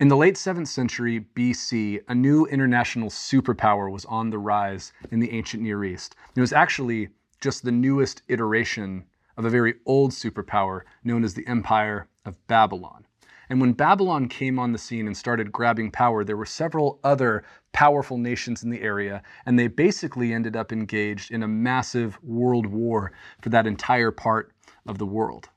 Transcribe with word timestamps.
In 0.00 0.08
the 0.08 0.16
late 0.16 0.36
7th 0.36 0.68
century 0.68 1.26
BC, 1.34 2.00
a 2.08 2.14
new 2.14 2.46
international 2.46 3.10
superpower 3.10 3.92
was 3.92 4.06
on 4.06 4.30
the 4.30 4.38
rise 4.38 4.94
in 5.10 5.20
the 5.20 5.30
ancient 5.30 5.62
Near 5.62 5.84
East. 5.84 6.16
It 6.34 6.40
was 6.40 6.54
actually 6.54 7.10
just 7.42 7.64
the 7.64 7.70
newest 7.70 8.22
iteration 8.28 9.04
of 9.36 9.44
a 9.44 9.50
very 9.50 9.74
old 9.84 10.12
superpower 10.12 10.84
known 11.04 11.22
as 11.22 11.34
the 11.34 11.46
Empire 11.46 12.08
of 12.24 12.38
Babylon. 12.46 13.04
And 13.50 13.60
when 13.60 13.74
Babylon 13.74 14.26
came 14.26 14.58
on 14.58 14.72
the 14.72 14.78
scene 14.78 15.06
and 15.06 15.14
started 15.14 15.52
grabbing 15.52 15.90
power, 15.90 16.24
there 16.24 16.38
were 16.38 16.46
several 16.46 16.98
other 17.04 17.44
powerful 17.72 18.16
nations 18.16 18.62
in 18.62 18.70
the 18.70 18.80
area, 18.80 19.22
and 19.44 19.58
they 19.58 19.66
basically 19.66 20.32
ended 20.32 20.56
up 20.56 20.72
engaged 20.72 21.30
in 21.30 21.42
a 21.42 21.48
massive 21.48 22.18
world 22.22 22.64
war 22.64 23.12
for 23.42 23.50
that 23.50 23.66
entire 23.66 24.12
part 24.12 24.54
of 24.86 24.96
the 24.96 25.04
world. 25.04 25.50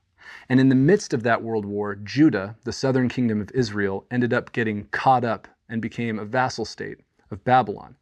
And 0.48 0.60
in 0.60 0.68
the 0.68 0.74
midst 0.74 1.14
of 1.14 1.22
that 1.22 1.42
world 1.42 1.64
war, 1.64 1.94
Judah, 1.94 2.56
the 2.64 2.72
southern 2.72 3.08
kingdom 3.08 3.40
of 3.40 3.50
Israel, 3.52 4.06
ended 4.10 4.32
up 4.32 4.52
getting 4.52 4.84
caught 4.86 5.24
up 5.24 5.48
and 5.68 5.80
became 5.80 6.18
a 6.18 6.24
vassal 6.24 6.64
state 6.64 6.98
of 7.30 7.44
Babylon. 7.44 7.96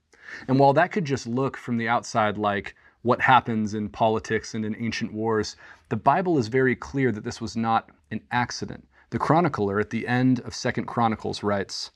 And 0.48 0.58
while 0.58 0.72
that 0.72 0.92
could 0.92 1.04
just 1.04 1.26
look 1.26 1.56
from 1.56 1.76
the 1.76 1.88
outside 1.88 2.38
like 2.38 2.74
what 3.02 3.20
happens 3.20 3.74
in 3.74 3.88
politics 3.88 4.54
and 4.54 4.64
in 4.64 4.76
ancient 4.76 5.12
wars, 5.12 5.56
the 5.88 5.96
Bible 5.96 6.38
is 6.38 6.48
very 6.48 6.76
clear 6.76 7.12
that 7.12 7.24
this 7.24 7.40
was 7.40 7.56
not 7.56 7.90
an 8.10 8.20
accident. 8.30 8.86
The 9.10 9.18
chronicler 9.18 9.78
at 9.78 9.90
the 9.90 10.06
end 10.06 10.40
of 10.40 10.54
Second 10.54 10.86
Chronicles 10.86 11.42
writes, 11.42 11.90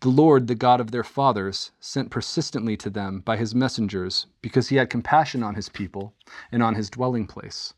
the 0.00 0.08
Lord, 0.08 0.48
the 0.48 0.56
God 0.56 0.80
of 0.80 0.90
their 0.90 1.04
fathers, 1.04 1.70
sent 1.78 2.10
persistently 2.10 2.76
to 2.78 2.90
them 2.90 3.20
by 3.20 3.36
his 3.36 3.54
messengers, 3.54 4.26
because 4.40 4.68
he 4.68 4.74
had 4.74 4.90
compassion 4.90 5.44
on 5.44 5.54
his 5.54 5.68
people 5.68 6.12
and 6.50 6.60
on 6.60 6.74
his 6.74 6.90
dwelling 6.90 7.24
place. 7.24 7.72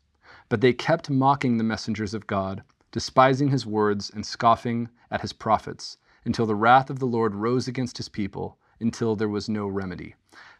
But 0.47 0.61
they 0.61 0.73
kept 0.73 1.09
mocking 1.09 1.57
the 1.57 1.63
messengers 1.63 2.13
of 2.13 2.27
God, 2.27 2.63
despising 2.91 3.49
his 3.49 3.65
words 3.65 4.11
and 4.13 4.23
scoffing 4.23 4.89
at 5.09 5.21
his 5.21 5.33
prophets, 5.33 5.97
until 6.23 6.45
the 6.45 6.53
wrath 6.53 6.91
of 6.91 6.99
the 6.99 7.07
Lord 7.07 7.33
rose 7.33 7.67
against 7.67 7.97
his 7.97 8.09
people, 8.09 8.59
until 8.79 9.15
there 9.15 9.27
was 9.27 9.49
no 9.49 9.67
remedy. 9.67 10.13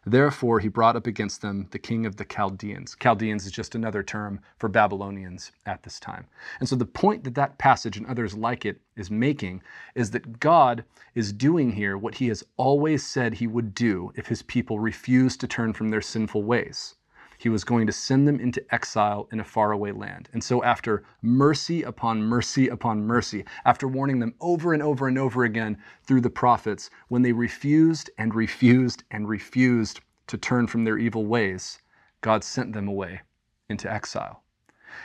Therefore, 0.04 0.58
he 0.58 0.66
brought 0.66 0.96
up 0.96 1.06
against 1.06 1.40
them 1.40 1.68
the 1.70 1.78
king 1.78 2.04
of 2.04 2.16
the 2.16 2.24
Chaldeans. 2.24 2.96
Chaldeans 3.00 3.46
is 3.46 3.52
just 3.52 3.76
another 3.76 4.02
term 4.02 4.40
for 4.58 4.68
Babylonians 4.68 5.52
at 5.66 5.84
this 5.84 6.00
time. 6.00 6.26
And 6.58 6.68
so, 6.68 6.74
the 6.74 6.84
point 6.84 7.22
that 7.22 7.36
that 7.36 7.58
passage 7.58 7.96
and 7.96 8.06
others 8.06 8.34
like 8.34 8.66
it 8.66 8.80
is 8.96 9.08
making 9.08 9.62
is 9.94 10.10
that 10.10 10.40
God 10.40 10.84
is 11.14 11.32
doing 11.32 11.70
here 11.70 11.96
what 11.96 12.16
he 12.16 12.26
has 12.26 12.42
always 12.56 13.06
said 13.06 13.34
he 13.34 13.46
would 13.46 13.72
do 13.72 14.12
if 14.16 14.26
his 14.26 14.42
people 14.42 14.80
refused 14.80 15.38
to 15.40 15.46
turn 15.46 15.72
from 15.72 15.90
their 15.90 16.02
sinful 16.02 16.42
ways 16.42 16.96
he 17.38 17.48
was 17.48 17.64
going 17.64 17.86
to 17.86 17.92
send 17.92 18.26
them 18.26 18.40
into 18.40 18.64
exile 18.74 19.28
in 19.32 19.40
a 19.40 19.44
faraway 19.44 19.92
land. 19.92 20.28
And 20.32 20.42
so, 20.42 20.62
after 20.62 21.04
mercy 21.22 21.82
upon 21.82 22.22
mercy 22.22 22.68
upon 22.68 23.06
mercy, 23.06 23.44
after 23.64 23.88
warning 23.88 24.18
them 24.18 24.34
over 24.40 24.72
and 24.72 24.82
over 24.82 25.08
and 25.08 25.18
over 25.18 25.44
again 25.44 25.78
through 26.02 26.20
the 26.22 26.30
prophets, 26.30 26.90
when 27.08 27.22
they 27.22 27.32
refused 27.32 28.10
and 28.18 28.34
refused 28.34 29.04
and 29.10 29.28
refused 29.28 30.00
to 30.26 30.38
turn 30.38 30.66
from 30.66 30.84
their 30.84 30.98
evil 30.98 31.26
ways, 31.26 31.80
God 32.20 32.42
sent 32.42 32.72
them 32.72 32.88
away 32.88 33.22
into 33.68 33.92
exile. 33.92 34.42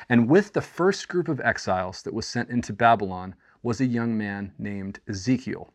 And 0.09 0.29
with 0.29 0.53
the 0.53 0.61
first 0.61 1.07
group 1.07 1.27
of 1.27 1.41
exiles 1.41 2.01
that 2.03 2.13
was 2.13 2.27
sent 2.27 2.49
into 2.49 2.73
Babylon 2.73 3.35
was 3.63 3.81
a 3.81 3.85
young 3.85 4.17
man 4.17 4.53
named 4.57 4.99
Ezekiel. 5.07 5.73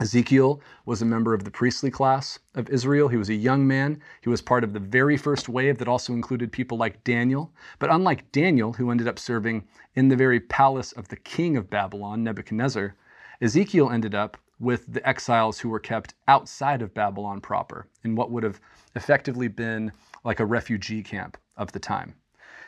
Ezekiel 0.00 0.60
was 0.84 1.00
a 1.00 1.06
member 1.06 1.32
of 1.32 1.44
the 1.44 1.50
priestly 1.50 1.90
class 1.90 2.38
of 2.54 2.68
Israel. 2.70 3.08
He 3.08 3.16
was 3.16 3.28
a 3.28 3.34
young 3.34 3.66
man. 3.66 4.00
He 4.22 4.28
was 4.28 4.42
part 4.42 4.64
of 4.64 4.72
the 4.72 4.80
very 4.80 5.16
first 5.16 5.48
wave 5.48 5.78
that 5.78 5.86
also 5.86 6.12
included 6.12 6.50
people 6.50 6.78
like 6.78 7.04
Daniel. 7.04 7.52
But 7.78 7.90
unlike 7.90 8.32
Daniel, 8.32 8.72
who 8.72 8.90
ended 8.90 9.06
up 9.06 9.18
serving 9.18 9.68
in 9.94 10.08
the 10.08 10.16
very 10.16 10.40
palace 10.40 10.92
of 10.92 11.08
the 11.08 11.16
king 11.16 11.56
of 11.56 11.70
Babylon, 11.70 12.24
Nebuchadnezzar, 12.24 12.94
Ezekiel 13.40 13.90
ended 13.90 14.14
up 14.14 14.38
with 14.58 14.92
the 14.92 15.06
exiles 15.06 15.60
who 15.60 15.68
were 15.68 15.78
kept 15.78 16.14
outside 16.26 16.82
of 16.82 16.94
Babylon 16.94 17.40
proper, 17.40 17.86
in 18.02 18.16
what 18.16 18.30
would 18.30 18.44
have 18.44 18.60
effectively 18.96 19.48
been 19.48 19.92
like 20.24 20.40
a 20.40 20.46
refugee 20.46 21.02
camp 21.02 21.36
of 21.56 21.70
the 21.72 21.80
time. 21.80 22.14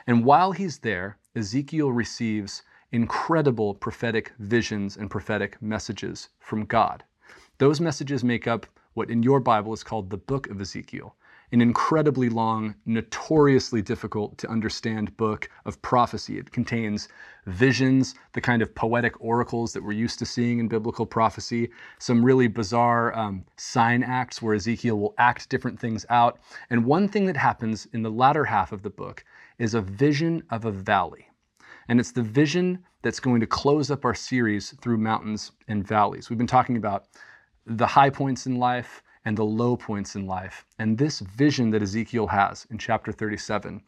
And 0.06 0.24
while 0.24 0.52
he's 0.52 0.78
there, 0.78 1.16
Ezekiel 1.34 1.90
receives 1.90 2.62
incredible 2.92 3.74
prophetic 3.74 4.32
visions 4.38 4.96
and 4.96 5.10
prophetic 5.10 5.60
messages 5.62 6.28
from 6.38 6.64
God. 6.64 7.02
Those 7.58 7.80
messages 7.80 8.24
make 8.24 8.48
up 8.48 8.66
what 8.94 9.10
in 9.10 9.22
your 9.22 9.38
Bible 9.38 9.72
is 9.72 9.84
called 9.84 10.10
the 10.10 10.16
book 10.16 10.48
of 10.50 10.60
Ezekiel, 10.60 11.14
an 11.52 11.60
incredibly 11.60 12.28
long, 12.28 12.74
notoriously 12.84 13.80
difficult 13.80 14.36
to 14.38 14.50
understand 14.50 15.16
book 15.16 15.48
of 15.64 15.80
prophecy. 15.80 16.36
It 16.36 16.50
contains 16.50 17.06
visions, 17.46 18.16
the 18.32 18.40
kind 18.40 18.60
of 18.60 18.74
poetic 18.74 19.20
oracles 19.20 19.72
that 19.72 19.84
we're 19.84 19.92
used 19.92 20.18
to 20.18 20.26
seeing 20.26 20.58
in 20.58 20.66
biblical 20.66 21.06
prophecy, 21.06 21.70
some 22.00 22.24
really 22.24 22.48
bizarre 22.48 23.16
um, 23.16 23.44
sign 23.56 24.02
acts 24.02 24.42
where 24.42 24.56
Ezekiel 24.56 24.98
will 24.98 25.14
act 25.18 25.48
different 25.48 25.78
things 25.78 26.04
out. 26.10 26.40
And 26.70 26.84
one 26.84 27.06
thing 27.06 27.26
that 27.26 27.36
happens 27.36 27.86
in 27.92 28.02
the 28.02 28.10
latter 28.10 28.44
half 28.44 28.72
of 28.72 28.82
the 28.82 28.90
book 28.90 29.24
is 29.60 29.74
a 29.74 29.80
vision 29.80 30.42
of 30.50 30.64
a 30.64 30.72
valley. 30.72 31.28
And 31.86 32.00
it's 32.00 32.12
the 32.12 32.22
vision 32.22 32.82
that's 33.02 33.20
going 33.20 33.38
to 33.40 33.46
close 33.46 33.92
up 33.92 34.04
our 34.04 34.14
series 34.14 34.74
through 34.80 34.96
mountains 34.96 35.52
and 35.68 35.86
valleys. 35.86 36.30
We've 36.30 36.38
been 36.38 36.46
talking 36.48 36.78
about 36.78 37.06
the 37.66 37.86
high 37.86 38.10
points 38.10 38.46
in 38.46 38.58
life 38.58 39.02
and 39.24 39.36
the 39.36 39.44
low 39.44 39.76
points 39.76 40.16
in 40.16 40.26
life. 40.26 40.66
And 40.78 40.98
this 40.98 41.20
vision 41.20 41.70
that 41.70 41.82
Ezekiel 41.82 42.26
has 42.26 42.66
in 42.70 42.78
chapter 42.78 43.10
37 43.10 43.82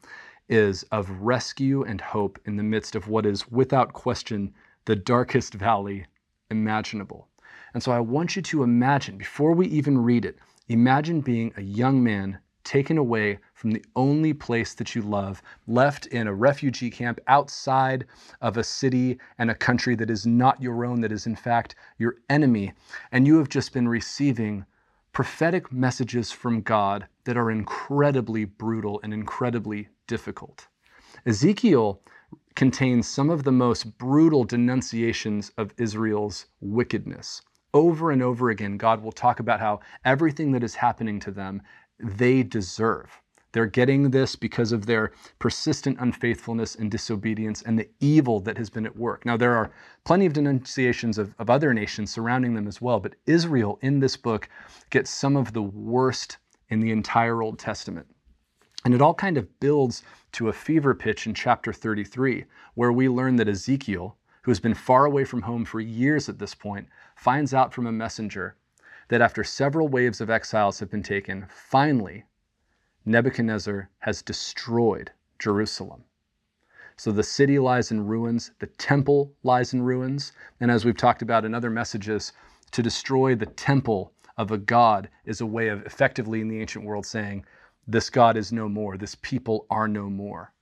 is 0.49 0.83
of 0.85 1.11
rescue 1.11 1.83
and 1.83 2.01
hope 2.01 2.39
in 2.47 2.57
the 2.57 2.63
midst 2.63 2.95
of 2.95 3.09
what 3.09 3.27
is, 3.27 3.51
without 3.51 3.93
question, 3.93 4.55
the 4.85 4.97
darkest 4.97 5.55
valley 5.55 6.07
imaginable. 6.51 7.29
And 7.75 7.83
so 7.83 7.93
I 7.93 8.01
want 8.01 8.37
you 8.37 8.43
to 8.43 8.63
imagine, 8.63 9.19
before 9.19 9.53
we 9.53 9.67
even 9.67 9.99
read 9.99 10.25
it, 10.25 10.39
imagine 10.69 11.21
being 11.21 11.53
a 11.57 11.63
young 11.63 12.03
man 12.03 12.39
taken 12.67 12.99
away 12.99 13.39
from 13.55 13.71
the 13.71 13.85
only 13.95 14.35
place 14.35 14.75
that 14.75 14.95
you 14.95 15.01
love, 15.01 15.41
left 15.67 16.07
in 16.09 16.27
a 16.27 16.35
refugee 16.35 16.91
camp 16.91 17.19
outside 17.29 18.05
of 18.43 18.57
a 18.57 18.65
city 18.65 19.19
and 19.39 19.51
a 19.51 19.55
country 19.55 19.95
that 19.95 20.11
is 20.11 20.27
not 20.27 20.61
your 20.61 20.85
own, 20.85 21.01
that 21.01 21.13
is 21.13 21.27
in 21.27 21.37
fact 21.37 21.77
your 21.97 22.17
enemy, 22.29 22.73
and 23.13 23.27
you 23.27 23.39
have 23.39 23.49
just 23.49 23.73
been 23.73 23.89
receiving 23.89 24.67
prophetic 25.13 25.73
messages 25.73 26.31
from 26.33 26.61
God 26.61 27.07
that 27.25 27.39
are 27.39 27.51
incredibly 27.51 28.45
brutal 28.45 29.01
and 29.03 29.15
incredibly 29.15 29.89
difficult. 30.07 30.67
Ezekiel 31.25 32.03
contains 32.55 33.07
some 33.07 33.31
of 33.31 33.45
the 33.45 33.53
most 33.53 33.97
brutal 33.97 34.45
denunciations 34.45 35.51
of 35.57 35.73
Israel's 35.79 36.47
wickedness. 36.61 37.43
Over 37.73 38.11
and 38.11 38.23
over 38.23 38.51
again, 38.51 38.77
God 38.77 39.03
will 39.03 39.13
talk 39.13 39.41
about 39.41 39.61
how 39.61 39.81
everything 40.05 40.53
that 40.53 40.65
is 40.65 40.75
happening 40.75 41.21
to 41.21 41.31
them 41.31 41.63
they 41.99 42.43
deserve. 42.43 43.21
They're 43.53 43.65
getting 43.65 44.11
this 44.11 44.37
because 44.37 44.71
of 44.71 44.85
their 44.85 45.13
persistent 45.39 45.99
unfaithfulness 45.99 46.75
and 46.75 46.91
disobedience 46.91 47.63
and 47.63 47.79
the 47.79 47.89
evil 48.01 48.39
that 48.41 48.59
has 48.59 48.69
been 48.69 48.85
at 48.85 48.97
work. 48.97 49.25
Now, 49.25 49.39
there 49.39 49.57
are 49.57 49.73
plenty 50.05 50.27
of 50.27 50.35
denunciations 50.35 51.17
of, 51.17 51.35
of 51.39 51.49
other 51.49 51.73
nations 51.73 52.11
surrounding 52.11 52.53
them 52.53 52.69
as 52.69 52.83
well, 52.83 53.01
but 53.01 53.15
Israel 53.25 53.79
in 53.81 54.01
this 54.01 54.15
book 54.15 54.51
gets 54.91 55.09
some 55.11 55.37
of 55.37 55.55
the 55.55 55.63
worst 55.63 56.37
in 56.69 56.81
the 56.81 56.91
entire 56.91 57.41
Old 57.41 57.59
Testament. 57.59 58.07
And 58.85 58.93
it 58.95 59.01
all 59.01 59.15
kind 59.15 59.39
of 59.39 59.59
builds 59.59 60.03
to 60.33 60.51
a 60.51 60.53
fever 60.53 60.95
pitch 60.95 61.27
in 61.27 61.33
chapter 61.33 61.73
33, 61.73 62.45
where 62.75 62.93
we 62.93 63.09
learn 63.09 63.37
that 63.37 63.49
Ezekiel, 63.49 64.19
who 64.43 64.51
has 64.51 64.61
been 64.61 64.75
far 64.75 65.07
away 65.07 65.25
from 65.25 65.41
home 65.41 65.65
for 65.65 65.81
years 65.81 66.29
at 66.29 66.39
this 66.39 66.55
point, 66.55 66.89
finds 67.17 67.55
out 67.55 67.73
from 67.73 67.87
a 67.87 67.93
messenger 67.93 68.57
that 69.09 69.21
after 69.21 69.45
several 69.45 69.89
waves 69.89 70.21
of 70.21 70.31
exiles 70.31 70.81
have 70.81 70.91
been 70.91 71.03
taken, 71.03 71.47
finally, 71.49 72.25
Nebuchadnezzar 73.05 73.89
has 74.01 74.23
destroyed 74.23 75.13
Jerusalem. 75.39 76.05
So 76.97 77.13
the 77.13 77.23
city 77.23 77.59
lies 77.59 77.91
in 77.91 78.07
ruins, 78.07 78.53
the 78.59 78.67
temple 78.67 79.35
lies 79.43 79.75
in 79.75 79.83
ruins, 79.83 80.33
and 80.61 80.71
as 80.71 80.85
we've 80.85 80.97
talked 80.97 81.23
about 81.23 81.45
in 81.45 81.55
other 81.55 81.71
messages, 81.71 82.33
to 82.73 82.83
destroy 82.83 83.35
the 83.35 83.47
temple 83.47 84.13
of 84.37 84.51
a 84.51 84.59
god 84.59 85.09
is 85.25 85.41
a 85.41 85.47
way 85.47 85.69
of 85.69 85.85
effectively 85.87 86.41
in 86.41 86.49
the 86.49 86.61
ancient 86.61 86.85
world 86.85 87.07
saying, 87.07 87.45
this 87.87 88.11
God 88.11 88.37
is 88.37 88.53
no 88.53 88.69
more, 88.69 88.97
this 88.97 89.15
people 89.23 89.67
are 89.71 89.87
no 89.87 90.11
more. 90.11 90.53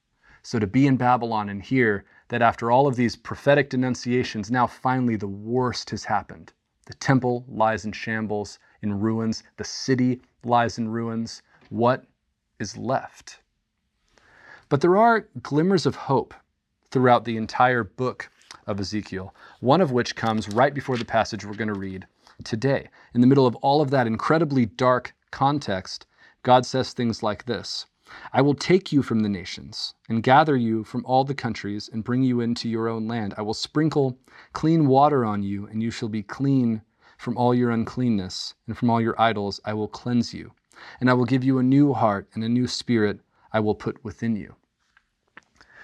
So 0.43 0.59
to 0.59 0.67
be 0.67 0.87
in 0.87 0.99
Babylon 0.99 1.49
and 1.49 1.63
hear 1.63 2.05
that 2.29 2.43
after 2.43 2.71
all 2.71 2.87
of 2.87 2.97
these 2.97 3.17
prophetic 3.17 3.71
denunciations, 3.71 4.51
now 4.51 4.67
finally 4.67 5.17
the 5.17 5.27
worst 5.27 5.89
has 5.91 6.05
happened. 6.05 6.53
The 6.87 6.95
temple 6.95 7.45
lies 7.49 7.85
in 7.85 7.93
shambles, 7.93 8.59
in 8.83 9.01
ruins. 9.01 9.43
The 9.57 9.65
city 9.65 10.21
lies 10.45 10.79
in 10.79 10.89
ruins. 10.89 11.43
What 11.71 12.05
is 12.59 12.77
left? 12.77 13.41
But 14.69 14.81
there 14.81 14.97
are 14.97 15.29
glimmers 15.43 15.87
of 15.87 15.97
hope 15.97 16.35
throughout 16.91 17.25
the 17.25 17.37
entire 17.37 17.85
book 17.85 18.31
of 18.67 18.81
Ezekiel, 18.81 19.35
one 19.61 19.81
of 19.81 19.93
which 19.93 20.17
comes 20.17 20.49
right 20.49 20.75
before 20.75 20.97
the 20.97 21.05
passage 21.05 21.45
we're 21.45 21.55
going 21.55 21.69
to 21.69 21.75
read 21.75 22.07
today. 22.45 22.89
In 23.15 23.21
the 23.21 23.27
middle 23.27 23.47
of 23.47 23.57
all 23.57 23.81
of 23.81 23.91
that 23.91 24.07
incredibly 24.07 24.67
dark 24.67 25.15
context, 25.31 26.07
God 26.43 26.67
says 26.67 26.93
things 26.93 27.23
like 27.23 27.45
this 27.45 27.87
I 28.35 28.43
will 28.43 28.55
take 28.55 28.93
you 28.93 29.03
from 29.03 29.21
the 29.21 29.29
nations 29.31 29.95
and 30.11 30.23
gather 30.23 30.57
you 30.57 30.85
from 30.85 31.07
all 31.07 31.25
the 31.25 31.35
countries 31.35 31.89
and 31.91 32.05
bring 32.05 32.23
you 32.23 32.41
into 32.41 32.69
your 32.69 32.87
own 32.87 33.09
land. 33.09 33.33
I 33.39 33.43
will 33.43 33.55
sprinkle 33.55 34.19
clean 34.53 34.87
water 34.87 35.25
on 35.25 35.43
you, 35.43 35.67
and 35.67 35.83
you 35.83 35.91
shall 35.91 36.11
be 36.11 36.23
clean 36.23 36.83
from 37.17 37.39
all 37.39 37.55
your 37.55 37.71
uncleanness, 37.71 38.55
and 38.67 38.77
from 38.77 38.91
all 38.91 39.01
your 39.01 39.19
idols 39.19 39.59
I 39.65 39.73
will 39.73 39.89
cleanse 39.89 40.35
you. 40.35 40.53
And 41.01 41.09
I 41.09 41.15
will 41.15 41.25
give 41.25 41.45
you 41.45 41.59
a 41.59 41.63
new 41.63 41.95
heart, 41.95 42.29
and 42.35 42.45
a 42.45 42.49
new 42.49 42.67
spirit 42.67 43.21
I 43.53 43.61
will 43.61 43.75
put 43.75 44.05
within 44.05 44.37
you. 44.37 44.57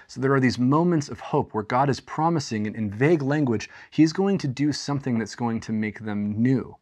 So 0.05 0.21
there 0.21 0.33
are 0.33 0.39
these 0.41 0.59
moments 0.59 1.09
of 1.09 1.21
hope 1.21 1.53
where 1.53 1.63
God 1.63 1.89
is 1.89 2.01
promising 2.01 2.67
and 2.67 2.75
in, 2.75 2.91
vague 2.91 3.21
language, 3.21 3.69
He's 3.89 4.13
going 4.13 4.37
to 4.39 4.47
do 4.47 4.71
something 4.73 5.17
that's 5.17 5.35
going 5.35 5.61
to 5.61 5.71
make 5.71 6.01
them 6.01 6.33
new. 6.39 6.75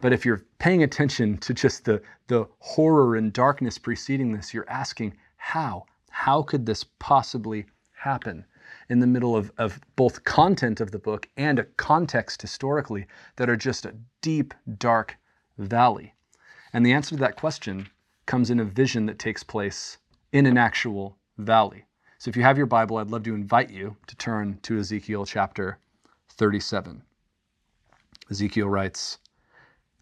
But 0.00 0.12
if 0.12 0.24
you're 0.24 0.44
paying 0.58 0.82
attention 0.82 1.38
to 1.38 1.54
just 1.54 1.84
the, 1.84 2.02
the 2.26 2.46
horror 2.58 3.16
and 3.16 3.32
darkness 3.32 3.78
preceding 3.78 4.32
this, 4.32 4.52
you're 4.52 4.68
asking, 4.68 5.14
how? 5.36 5.86
How 6.10 6.42
could 6.42 6.66
this 6.66 6.84
possibly 6.98 7.66
happen? 7.92 8.44
In 8.88 9.00
the 9.00 9.06
middle 9.06 9.34
of, 9.36 9.52
of 9.58 9.80
both 9.96 10.24
content 10.24 10.80
of 10.80 10.90
the 10.90 10.98
book 10.98 11.28
and 11.36 11.58
a 11.58 11.64
context 11.64 12.42
historically 12.42 13.06
that 13.36 13.48
are 13.48 13.56
just 13.56 13.86
a 13.86 13.94
deep, 14.20 14.52
dark 14.78 15.16
valley. 15.56 16.14
And 16.72 16.84
the 16.84 16.92
answer 16.92 17.10
to 17.10 17.20
that 17.20 17.36
question 17.36 17.88
comes 18.26 18.50
in 18.50 18.60
a 18.60 18.64
vision 18.64 19.06
that 19.06 19.18
takes 19.18 19.42
place 19.42 19.98
in 20.32 20.46
an 20.46 20.58
actual 20.58 21.16
valley. 21.38 21.86
So 22.18 22.28
if 22.28 22.36
you 22.36 22.42
have 22.42 22.58
your 22.58 22.66
Bible, 22.66 22.98
I'd 22.98 23.10
love 23.10 23.22
to 23.24 23.34
invite 23.34 23.70
you 23.70 23.96
to 24.06 24.16
turn 24.16 24.58
to 24.62 24.78
Ezekiel 24.78 25.24
chapter 25.24 25.78
37. 26.30 27.02
Ezekiel 28.30 28.68
writes, 28.68 29.18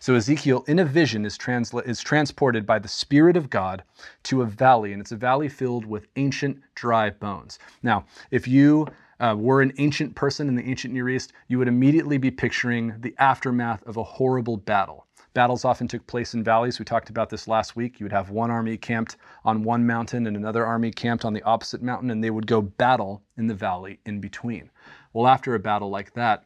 So 0.00 0.14
Ezekiel, 0.14 0.64
in 0.68 0.78
a 0.78 0.84
vision, 0.84 1.24
is, 1.24 1.36
transla- 1.36 1.86
is 1.86 2.00
transported 2.00 2.64
by 2.64 2.78
the 2.78 2.88
Spirit 2.88 3.36
of 3.36 3.50
God 3.50 3.82
to 4.24 4.42
a 4.42 4.46
valley, 4.46 4.92
and 4.92 5.00
it's 5.00 5.12
a 5.12 5.16
valley 5.16 5.48
filled 5.48 5.84
with 5.84 6.06
ancient 6.16 6.60
dry 6.74 7.10
bones. 7.10 7.58
Now, 7.82 8.04
if 8.30 8.46
you 8.46 8.86
uh, 9.20 9.34
were 9.36 9.60
an 9.60 9.72
ancient 9.78 10.14
person 10.14 10.48
in 10.48 10.54
the 10.54 10.68
ancient 10.68 10.94
Near 10.94 11.08
East, 11.08 11.32
you 11.48 11.58
would 11.58 11.68
immediately 11.68 12.18
be 12.18 12.30
picturing 12.30 12.94
the 13.00 13.14
aftermath 13.18 13.84
of 13.86 13.96
a 13.96 14.04
horrible 14.04 14.56
battle. 14.56 15.06
Battles 15.34 15.64
often 15.64 15.88
took 15.88 16.06
place 16.06 16.34
in 16.34 16.42
valleys. 16.42 16.78
We 16.78 16.84
talked 16.84 17.10
about 17.10 17.28
this 17.28 17.48
last 17.48 17.76
week. 17.76 18.00
You 18.00 18.04
would 18.04 18.12
have 18.12 18.30
one 18.30 18.50
army 18.50 18.76
camped 18.76 19.16
on 19.44 19.62
one 19.62 19.86
mountain 19.86 20.26
and 20.26 20.36
another 20.36 20.64
army 20.64 20.90
camped 20.90 21.24
on 21.24 21.32
the 21.32 21.42
opposite 21.42 21.82
mountain, 21.82 22.10
and 22.10 22.22
they 22.22 22.30
would 22.30 22.46
go 22.46 22.62
battle 22.62 23.22
in 23.36 23.46
the 23.46 23.54
valley 23.54 24.00
in 24.06 24.20
between. 24.20 24.70
Well, 25.12 25.26
after 25.26 25.54
a 25.54 25.60
battle 25.60 25.90
like 25.90 26.12
that, 26.14 26.44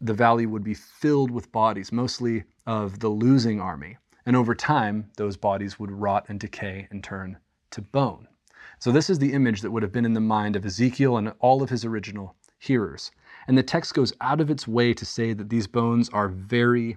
the 0.00 0.14
valley 0.14 0.46
would 0.46 0.64
be 0.64 0.74
filled 0.74 1.30
with 1.30 1.52
bodies, 1.52 1.90
mostly 1.90 2.44
of 2.66 3.00
the 3.00 3.08
losing 3.08 3.60
army. 3.60 3.98
And 4.26 4.36
over 4.36 4.54
time, 4.54 5.10
those 5.16 5.36
bodies 5.36 5.78
would 5.78 5.90
rot 5.90 6.26
and 6.28 6.40
decay 6.40 6.88
and 6.90 7.04
turn 7.04 7.38
to 7.70 7.82
bone. 7.82 8.28
So, 8.78 8.90
this 8.90 9.10
is 9.10 9.18
the 9.18 9.32
image 9.32 9.60
that 9.60 9.70
would 9.70 9.82
have 9.82 9.92
been 9.92 10.04
in 10.04 10.14
the 10.14 10.20
mind 10.20 10.56
of 10.56 10.64
Ezekiel 10.64 11.16
and 11.16 11.32
all 11.40 11.62
of 11.62 11.70
his 11.70 11.84
original 11.84 12.34
hearers. 12.58 13.10
And 13.46 13.56
the 13.58 13.62
text 13.62 13.94
goes 13.94 14.12
out 14.20 14.40
of 14.40 14.50
its 14.50 14.66
way 14.66 14.94
to 14.94 15.04
say 15.04 15.32
that 15.32 15.50
these 15.50 15.66
bones 15.66 16.08
are 16.10 16.28
very 16.28 16.96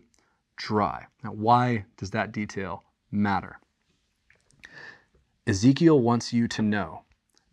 dry. 0.56 1.06
Now, 1.24 1.32
why 1.32 1.86
does 1.98 2.12
that 2.12 2.32
detail 2.32 2.84
matter? 3.12 3.60
Ezekiel 5.46 6.00
wants 6.00 6.34
you 6.34 6.48
to 6.50 6.62
know 6.62 7.04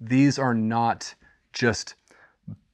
these 0.01 0.39
are 0.39 0.55
not 0.55 1.15
just 1.53 1.95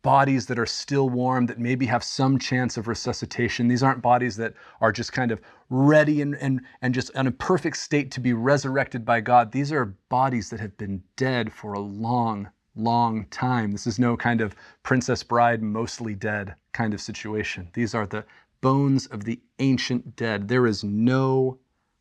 bodies 0.03 0.47
that 0.47 0.59
are 0.59 0.67
still 0.67 1.09
warm, 1.11 1.47
that 1.47 1.59
maybe 1.59 1.87
have 1.87 2.03
some 2.03 2.39
chance 2.39 2.77
of 2.77 2.89
resuscitation. 2.89 3.69
These 3.69 3.83
aren't 3.83 4.03
bodies 4.03 4.37
that 4.37 4.55
are 4.81 4.93
just 4.93 5.13
kind 5.13 5.31
of 5.31 5.41
ready 5.69 6.23
and, 6.23 6.35
and, 6.37 6.63
and 6.81 6.95
just 6.95 7.11
in 7.15 7.27
a 7.27 7.33
perfect 7.33 7.77
state 7.77 8.11
to 8.13 8.21
be 8.21 8.33
resurrected 8.33 9.05
by 9.05 9.21
God. 9.21 9.53
These 9.53 9.73
are 9.73 9.97
bodies 10.09 10.51
that 10.51 10.61
have 10.61 10.77
been 10.79 11.03
dead 11.17 11.53
for 11.53 11.75
a 11.75 11.81
long, 11.81 12.51
long 12.75 13.27
time. 13.27 13.73
This 13.73 13.87
is 13.87 13.99
no 13.99 14.17
kind 14.17 14.41
of 14.41 14.55
Princess 14.83 15.23
Bride, 15.23 15.63
mostly 15.63 16.15
dead 16.15 16.55
kind 16.73 16.95
of 16.95 17.01
situation. 17.01 17.69
These 17.75 17.95
are 17.95 18.07
the 18.07 18.25
bones 18.61 19.07
of 19.07 19.25
the 19.25 19.41
ancient 19.59 20.17
dead. 20.17 20.49
There 20.49 20.67
is 20.67 20.83
no 20.85 21.59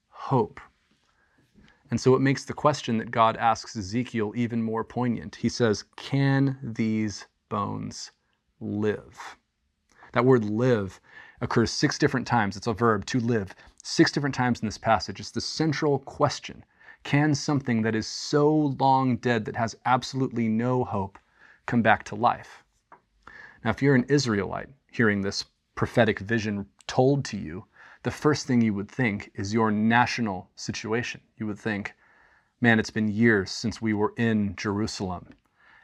hope. 0.10 0.60
And 1.92 2.00
so 2.00 2.14
it 2.16 2.22
makes 2.22 2.46
the 2.46 2.54
question 2.54 2.98
that 2.98 3.10
God 3.10 3.36
asks 3.38 3.76
Ezekiel 3.76 4.34
even 4.36 4.62
more 4.62 4.84
poignant. 4.84 5.36
He 5.36 5.50
says, 5.50 5.84
Can 5.96 6.58
these 6.62 7.26
bones 7.50 8.12
live. 8.60 9.38
That 10.14 10.26
word 10.26 10.46
live 10.46 11.00
occurs 11.42 11.72
six 11.72 11.98
different 11.98 12.26
times. 12.26 12.58
It's 12.58 12.68
a 12.68 12.74
verb, 12.74 13.06
to 13.08 13.20
live, 13.20 13.54
six 13.84 14.12
different 14.12 14.36
times 14.36 14.60
in 14.60 14.68
this 14.68 14.78
passage. 14.78 15.20
It's 15.20 15.32
the 15.32 15.42
central 15.42 16.00
question. 16.00 16.64
Can 17.04 17.34
something 17.34 17.82
that 17.84 17.96
is 17.96 18.08
so 18.08 18.76
long 18.80 19.18
dead 19.18 19.46
that 19.46 19.56
has 19.56 19.76
absolutely 19.86 20.48
no 20.48 20.84
hope 20.84 21.18
come 21.66 21.82
back 21.82 22.04
to 22.06 22.16
life? 22.16 22.64
Now, 23.64 23.72
if 23.72 23.82
you're 23.82 23.96
an 23.96 24.06
Israelite 24.10 24.70
hearing 24.92 25.22
this 25.22 25.46
prophetic 25.76 26.20
vision 26.20 26.66
told 26.88 27.24
to 27.26 27.38
you, 27.38 27.66
the 28.04 28.12
first 28.12 28.48
thing 28.48 28.62
you 28.62 28.74
would 28.74 28.90
think 28.90 29.32
is 29.36 29.54
your 29.54 29.72
national 29.72 30.50
situation. 30.56 31.22
You 31.38 31.48
would 31.48 31.60
think, 31.60 31.94
man, 32.62 32.80
it's 32.80 32.90
been 32.90 33.10
years 33.10 33.52
since 33.52 33.82
we 33.82 33.94
were 33.94 34.14
in 34.18 34.56
Jerusalem. 34.56 35.34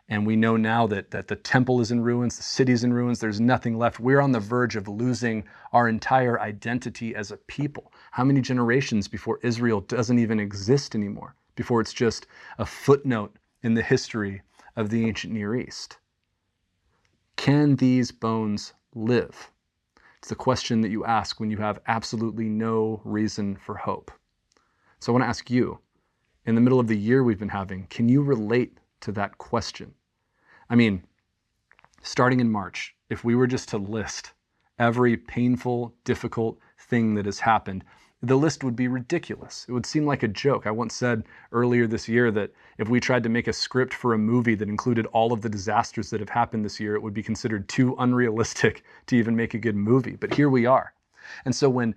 And 0.08 0.28
we 0.28 0.36
know 0.36 0.56
now 0.56 0.86
that, 0.88 1.10
that 1.12 1.28
the 1.28 1.36
temple 1.36 1.82
is 1.82 1.92
in 1.92 2.02
ruins, 2.02 2.38
the 2.38 2.44
city's 2.44 2.84
in 2.84 2.94
ruins, 2.94 3.20
there's 3.20 3.42
nothing 3.42 3.78
left. 3.78 4.00
We're 4.00 4.22
on 4.22 4.32
the 4.32 4.40
verge 4.40 4.76
of 4.76 4.88
losing 4.88 5.44
our 5.74 5.88
entire 5.88 6.40
identity 6.40 7.16
as 7.16 7.32
a 7.32 7.38
people. 7.38 7.92
How 8.12 8.24
many 8.24 8.40
generations 8.42 9.08
before 9.08 9.40
Israel 9.42 9.82
doesn't 9.82 10.20
even 10.20 10.40
exist 10.40 10.94
anymore? 10.94 11.36
Before 11.56 11.82
it's 11.82 11.94
just 11.94 12.28
a 12.60 12.66
footnote 12.66 13.36
in 13.64 13.74
the 13.74 13.82
history 13.82 14.44
of 14.76 14.90
the 14.90 15.06
ancient 15.06 15.34
Near 15.34 15.56
East? 15.56 15.98
Can 17.36 17.76
these 17.76 18.12
bones 18.12 18.74
live? 18.94 19.52
It's 20.20 20.30
the 20.30 20.36
question 20.36 20.82
that 20.82 20.92
you 20.92 21.04
ask 21.06 21.40
when 21.40 21.50
you 21.50 21.58
have 21.58 21.80
absolutely 21.88 22.48
no 22.48 23.02
reason 23.04 23.56
for 23.56 23.76
hope. 23.76 24.12
So 25.00 25.12
I 25.12 25.14
want 25.14 25.24
to 25.24 25.30
ask 25.30 25.50
you, 25.50 25.80
in 26.46 26.56
the 26.56 26.62
middle 26.62 26.80
of 26.80 26.88
the 26.88 26.98
year 26.98 27.24
we've 27.24 27.40
been 27.40 27.50
having, 27.50 27.88
can 27.88 28.08
you 28.08 28.22
relate 28.22 28.78
to 29.06 29.12
that 29.14 29.38
question. 29.38 29.94
I 30.70 30.76
mean, 30.76 31.04
starting 32.02 32.40
in 32.40 32.52
March, 32.52 32.96
if 33.10 33.24
we 33.24 33.36
were 33.36 33.48
just 33.48 33.70
to 33.70 33.78
list 33.78 34.34
every 34.78 35.16
painful, 35.16 35.94
difficult 36.04 36.58
thing 36.78 37.16
that 37.16 37.26
has 37.26 37.40
happened, 37.40 37.84
the 38.22 38.36
list 38.36 38.64
would 38.64 38.76
be 38.76 38.88
ridiculous. 38.88 39.66
It 39.70 39.74
would 39.74 39.86
seem 39.86 40.06
like 40.06 40.24
a 40.24 40.28
joke. 40.28 40.66
I 40.66 40.72
once 40.72 40.96
said 40.96 41.24
earlier 41.52 41.86
this 41.86 42.10
year 42.10 42.32
that 42.32 42.52
if 42.80 42.90
we 42.90 43.00
tried 43.00 43.24
to 43.24 43.30
make 43.30 43.48
a 43.48 43.54
script 43.54 43.94
for 43.94 44.14
a 44.14 44.18
movie 44.18 44.56
that 44.56 44.68
included 44.68 45.06
all 45.08 45.32
of 45.32 45.42
the 45.42 45.50
disasters 45.50 46.10
that 46.10 46.20
have 46.20 46.30
happened 46.30 46.66
this 46.66 46.80
year, 46.80 46.96
it 46.96 47.04
would 47.04 47.14
be 47.14 47.22
considered 47.22 47.70
too 47.70 47.96
unrealistic 48.00 48.84
to 49.08 49.16
even 49.16 49.36
make 49.36 49.54
a 49.54 49.60
good 49.60 49.76
movie. 49.76 50.16
But 50.16 50.34
here 50.34 50.50
we 50.50 50.66
are. 50.66 50.94
And 51.46 51.56
so 51.56 51.70
when 51.70 51.96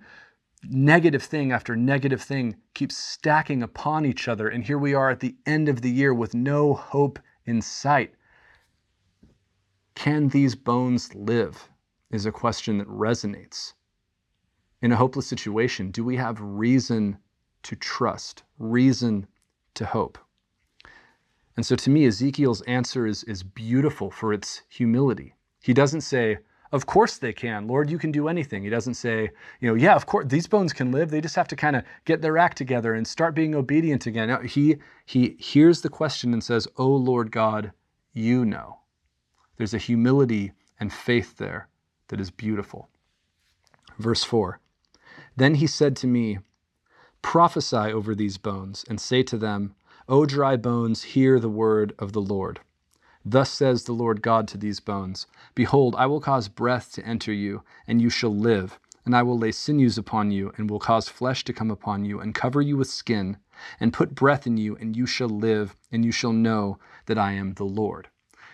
negative 0.63 1.23
thing 1.23 1.51
after 1.51 1.75
negative 1.75 2.21
thing 2.21 2.55
keeps 2.73 2.97
stacking 2.97 3.63
upon 3.63 4.05
each 4.05 4.27
other. 4.27 4.47
And 4.47 4.63
here 4.63 4.77
we 4.77 4.93
are 4.93 5.09
at 5.09 5.19
the 5.19 5.35
end 5.45 5.69
of 5.69 5.81
the 5.81 5.89
year 5.89 6.13
with 6.13 6.33
no 6.33 6.73
hope 6.73 7.19
in 7.45 7.61
sight. 7.61 8.13
Can 9.95 10.29
these 10.29 10.55
bones 10.55 11.13
live? 11.15 11.69
Is 12.11 12.25
a 12.25 12.31
question 12.31 12.79
that 12.79 12.87
resonates. 12.87 13.73
In 14.81 14.91
a 14.91 14.95
hopeless 14.95 15.27
situation, 15.27 15.91
do 15.91 16.03
we 16.03 16.15
have 16.15 16.39
reason 16.41 17.19
to 17.63 17.75
trust, 17.75 18.43
reason 18.57 19.27
to 19.75 19.85
hope? 19.85 20.17
And 21.55 21.65
so 21.65 21.75
to 21.75 21.89
me, 21.89 22.05
Ezekiel's 22.05 22.61
answer 22.61 23.05
is, 23.05 23.23
is 23.25 23.43
beautiful 23.43 24.09
for 24.09 24.33
its 24.33 24.63
humility. 24.69 25.35
He 25.61 25.73
doesn't 25.73 26.01
say, 26.01 26.39
of 26.71 26.85
course 26.85 27.17
they 27.17 27.33
can. 27.33 27.67
Lord, 27.67 27.89
you 27.89 27.97
can 27.97 28.11
do 28.11 28.27
anything. 28.27 28.63
He 28.63 28.69
doesn't 28.69 28.93
say, 28.93 29.29
you 29.59 29.67
know, 29.67 29.75
yeah, 29.75 29.95
of 29.95 30.05
course 30.05 30.25
these 30.27 30.47
bones 30.47 30.73
can 30.73 30.91
live. 30.91 31.09
They 31.09 31.21
just 31.21 31.35
have 31.35 31.47
to 31.49 31.55
kind 31.55 31.75
of 31.75 31.83
get 32.05 32.21
their 32.21 32.37
act 32.37 32.57
together 32.57 32.93
and 32.93 33.07
start 33.07 33.35
being 33.35 33.55
obedient 33.55 34.05
again. 34.05 34.45
He 34.45 34.77
he 35.05 35.35
hears 35.39 35.81
the 35.81 35.89
question 35.89 36.33
and 36.33 36.43
says, 36.43 36.67
"Oh 36.77 36.95
Lord 36.95 37.31
God, 37.31 37.71
you 38.13 38.45
know." 38.45 38.79
There's 39.57 39.73
a 39.73 39.77
humility 39.77 40.53
and 40.79 40.93
faith 40.93 41.37
there 41.37 41.67
that 42.07 42.21
is 42.21 42.31
beautiful. 42.31 42.89
Verse 43.97 44.23
4. 44.23 44.59
Then 45.35 45.55
he 45.55 45.67
said 45.67 45.95
to 45.97 46.07
me, 46.07 46.39
Prophesy 47.21 47.75
over 47.75 48.15
these 48.15 48.37
bones 48.37 48.85
and 48.87 49.01
say 49.01 49.23
to 49.23 49.37
them, 49.37 49.75
O 50.07 50.25
dry 50.25 50.55
bones, 50.55 51.03
hear 51.03 51.39
the 51.39 51.49
word 51.49 51.93
of 51.99 52.13
the 52.13 52.21
Lord. 52.21 52.61
Thus 53.31 53.51
says 53.51 53.83
the 53.83 53.93
Lord 53.93 54.23
God 54.23 54.47
to 54.47 54.57
these 54.57 54.79
bones 54.79 55.27
Behold, 55.53 55.93
I 55.99 56.07
will 56.07 56.19
cause 56.19 56.47
breath 56.47 56.91
to 56.93 57.05
enter 57.05 57.31
you, 57.31 57.61
and 57.87 58.01
you 58.01 58.09
shall 58.09 58.35
live. 58.35 58.79
And 59.05 59.15
I 59.15 59.21
will 59.21 59.37
lay 59.37 59.51
sinews 59.51 59.99
upon 59.99 60.31
you, 60.31 60.51
and 60.57 60.67
will 60.67 60.79
cause 60.79 61.09
flesh 61.09 61.43
to 61.43 61.53
come 61.53 61.69
upon 61.69 62.05
you, 62.05 62.19
and 62.19 62.33
cover 62.33 62.59
you 62.59 62.75
with 62.75 62.89
skin, 62.89 63.37
and 63.79 63.93
put 63.93 64.15
breath 64.15 64.47
in 64.47 64.57
you, 64.57 64.75
and 64.77 64.97
you 64.97 65.05
shall 65.05 65.29
live, 65.29 65.75
and 65.91 66.03
you 66.03 66.11
shall 66.11 66.33
know 66.33 66.79
that 67.05 67.19
I 67.19 67.33
am 67.33 67.53
the 67.53 67.65
Lord. 67.65 68.07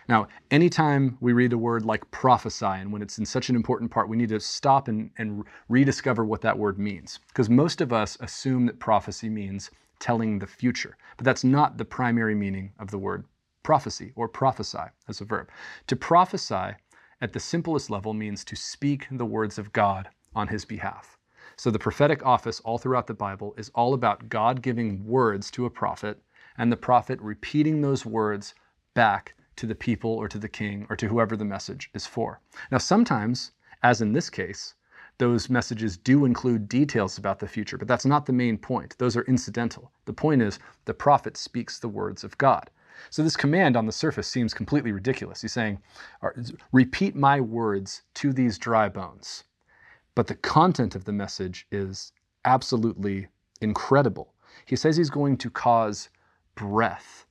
Now, 0.10 0.28
anytime 0.52 1.18
we 1.22 1.32
read 1.32 1.54
a 1.54 1.58
word 1.58 1.86
like 1.86 2.12
prophesy, 2.12 2.66
and 2.66 2.92
when 2.92 3.02
it's 3.02 3.18
in 3.18 3.26
such 3.26 3.48
an 3.48 3.56
important 3.56 3.92
part, 3.92 4.10
we 4.10 4.18
need 4.18 4.28
to 4.28 4.42
stop 4.42 4.90
and, 4.90 5.10
and 5.18 5.46
rediscover 5.70 6.26
what 6.26 6.42
that 6.42 6.60
word 6.60 6.78
means. 6.78 7.20
Because 7.30 7.50
most 7.50 7.80
of 7.80 7.94
us 7.94 8.18
assume 8.20 8.66
that 8.66 8.80
prophecy 8.80 9.30
means 9.30 9.72
telling 10.00 10.38
the 10.38 10.48
future, 10.48 10.98
but 11.16 11.24
that's 11.24 11.46
not 11.46 11.78
the 11.78 11.86
primary 11.86 12.36
meaning 12.36 12.74
of 12.78 12.92
the 12.92 12.98
word 12.98 13.24
prophecy 13.66 14.14
or 14.16 14.30
prophesy 14.30 14.86
as 15.10 15.20
a 15.20 15.26
verb. 15.26 15.50
To 15.88 15.96
prophesy 15.96 16.76
at 17.20 17.34
the 17.34 17.40
simplest 17.40 17.90
level 17.90 18.14
means 18.14 18.46
to 18.46 18.56
speak 18.56 19.08
the 19.12 19.26
words 19.26 19.58
of 19.58 19.74
God 19.74 20.08
on 20.36 20.48
his 20.48 20.64
behalf. 20.64 21.18
So 21.58 21.72
the 21.72 21.80
prophetic 21.80 22.26
office 22.26 22.60
all 22.60 22.78
throughout 22.78 23.08
the 23.08 23.14
Bible 23.14 23.56
is 23.58 23.72
all 23.74 23.94
about 23.94 24.30
God 24.30 24.62
giving 24.62 25.04
words 25.06 25.50
to 25.52 25.66
a 25.66 25.70
prophet 25.70 26.22
and 26.58 26.72
the 26.72 26.78
prophet 26.78 27.20
repeating 27.22 27.82
those 27.82 28.06
words 28.06 28.54
back 28.94 29.34
to 29.56 29.66
the 29.66 29.76
people 29.76 30.12
or 30.12 30.28
to 30.28 30.38
the 30.38 30.48
king 30.48 30.86
or 30.90 30.96
to 30.96 31.08
whoever 31.08 31.36
the 31.36 31.44
message 31.44 31.90
is 31.94 32.06
for. 32.06 32.40
Now, 32.72 32.78
sometimes, 32.78 33.52
as 33.82 34.02
in 34.02 34.14
this 34.14 34.30
case, 34.30 34.76
those 35.18 35.50
messages 35.50 35.98
do 35.98 36.26
include 36.26 36.70
details 36.70 37.18
about 37.18 37.40
the 37.40 37.48
future, 37.48 37.78
but 37.78 37.88
that's 37.88 38.06
not 38.06 38.26
the 38.26 38.34
main 38.34 38.58
point. 38.58 38.96
Those 38.98 39.16
are 39.16 39.24
incidental. 39.24 39.92
The 40.06 40.14
point 40.14 40.42
is 40.42 40.60
the 40.84 40.94
prophet 40.94 41.36
speaks 41.38 41.80
the 41.80 41.90
words 41.90 42.24
of 42.24 42.38
God. 42.38 42.70
So 43.10 43.24
this 43.24 43.38
command 43.38 43.76
on 43.76 43.86
the 43.86 43.92
surface 43.92 44.28
seems 44.28 44.54
completely 44.54 44.92
ridiculous. 44.92 45.42
He's 45.42 45.54
saying, 45.54 45.80
repeat 46.72 47.16
my 47.16 47.40
words 47.40 48.04
to 48.16 48.34
these 48.34 48.58
dry 48.58 48.90
bones. 48.90 49.44
But 50.16 50.28
the 50.28 50.36
content 50.36 50.96
of 50.96 51.06
the 51.06 51.12
message 51.12 51.68
is 51.72 52.12
absolutely 52.46 53.28
incredible. 53.62 54.34
He 54.66 54.76
says 54.76 54.96
he's 54.96 55.10
going 55.10 55.38
to 55.38 55.50
cause 55.50 56.10
breath. 56.56 57.26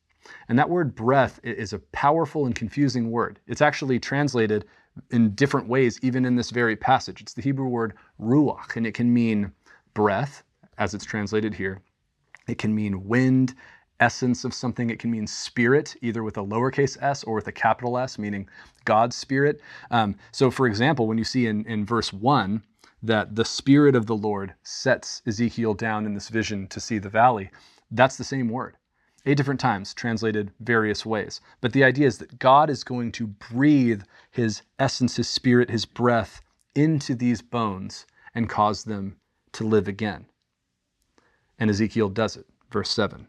And 0.49 0.59
that 0.59 0.71
word 0.71 0.95
breath 0.95 1.41
is 1.43 1.73
a 1.73 1.79
powerful 1.79 2.47
and 2.47 2.55
confusing 2.55 3.11
word. 3.11 3.41
It's 3.47 3.63
actually 3.63 3.99
translated 3.99 4.65
in 5.11 5.35
different 5.35 5.69
ways, 5.69 5.99
even 6.03 6.25
in 6.25 6.37
this 6.37 6.51
very 6.51 6.77
passage. 6.77 7.21
It's 7.21 7.35
the 7.35 7.43
Hebrew 7.43 7.67
word 7.69 7.95
ruach, 8.21 8.77
and 8.77 8.87
it 8.87 8.95
can 8.95 9.13
mean 9.13 9.53
breath, 9.93 10.43
as 10.79 10.95
it's 10.95 11.05
translated 11.05 11.55
here. 11.55 11.81
It 12.47 12.59
can 12.59 12.75
mean 12.75 13.07
wind, 13.07 13.55
essence 14.01 14.45
of 14.45 14.55
something. 14.55 14.91
It 14.91 14.99
can 14.99 15.11
mean 15.11 15.27
spirit, 15.27 15.97
either 16.03 16.23
with 16.23 16.37
a 16.37 16.45
lowercase 16.45 17.01
s 17.03 17.25
or 17.25 17.35
with 17.35 17.49
a 17.49 17.53
capital 17.53 17.99
S, 17.99 18.19
meaning 18.19 18.49
God's 18.85 19.17
spirit. 19.17 19.61
Um, 19.91 20.17
so, 20.33 20.51
for 20.51 20.67
example, 20.67 21.07
when 21.07 21.19
you 21.19 21.25
see 21.25 21.47
in, 21.47 21.65
in 21.67 21.85
verse 21.87 22.13
1 22.13 22.63
that 23.03 23.37
the 23.37 23.45
spirit 23.45 23.95
of 23.95 24.07
the 24.07 24.17
Lord 24.17 24.55
sets 24.63 25.23
Ezekiel 25.27 25.75
down 25.75 26.07
in 26.07 26.15
this 26.15 26.29
vision 26.29 26.67
to 26.69 26.81
see 26.81 26.99
the 26.99 27.09
valley, 27.09 27.51
that's 27.91 28.17
the 28.17 28.25
same 28.25 28.49
word. 28.49 28.77
Eight 29.27 29.37
different 29.37 29.61
times, 29.61 29.95
translated 29.95 30.51
various 30.61 31.07
ways. 31.07 31.41
But 31.61 31.73
the 31.73 31.85
idea 31.85 32.07
is 32.07 32.19
that 32.19 32.39
God 32.39 32.69
is 32.69 32.85
going 32.85 33.13
to 33.13 33.27
breathe 33.27 34.03
his 34.31 34.63
essence, 34.79 35.17
his 35.17 35.29
spirit, 35.29 35.71
his 35.71 35.87
breath 35.87 36.43
into 36.75 37.15
these 37.15 37.41
bones 37.41 38.05
and 38.35 38.51
cause 38.51 38.85
them 38.85 39.17
to 39.53 39.65
live 39.65 39.89
again. 39.89 40.27
And 41.59 41.71
Ezekiel 41.71 42.11
does 42.11 42.37
it. 42.37 42.47
Verse 42.71 42.91
7. 42.91 43.29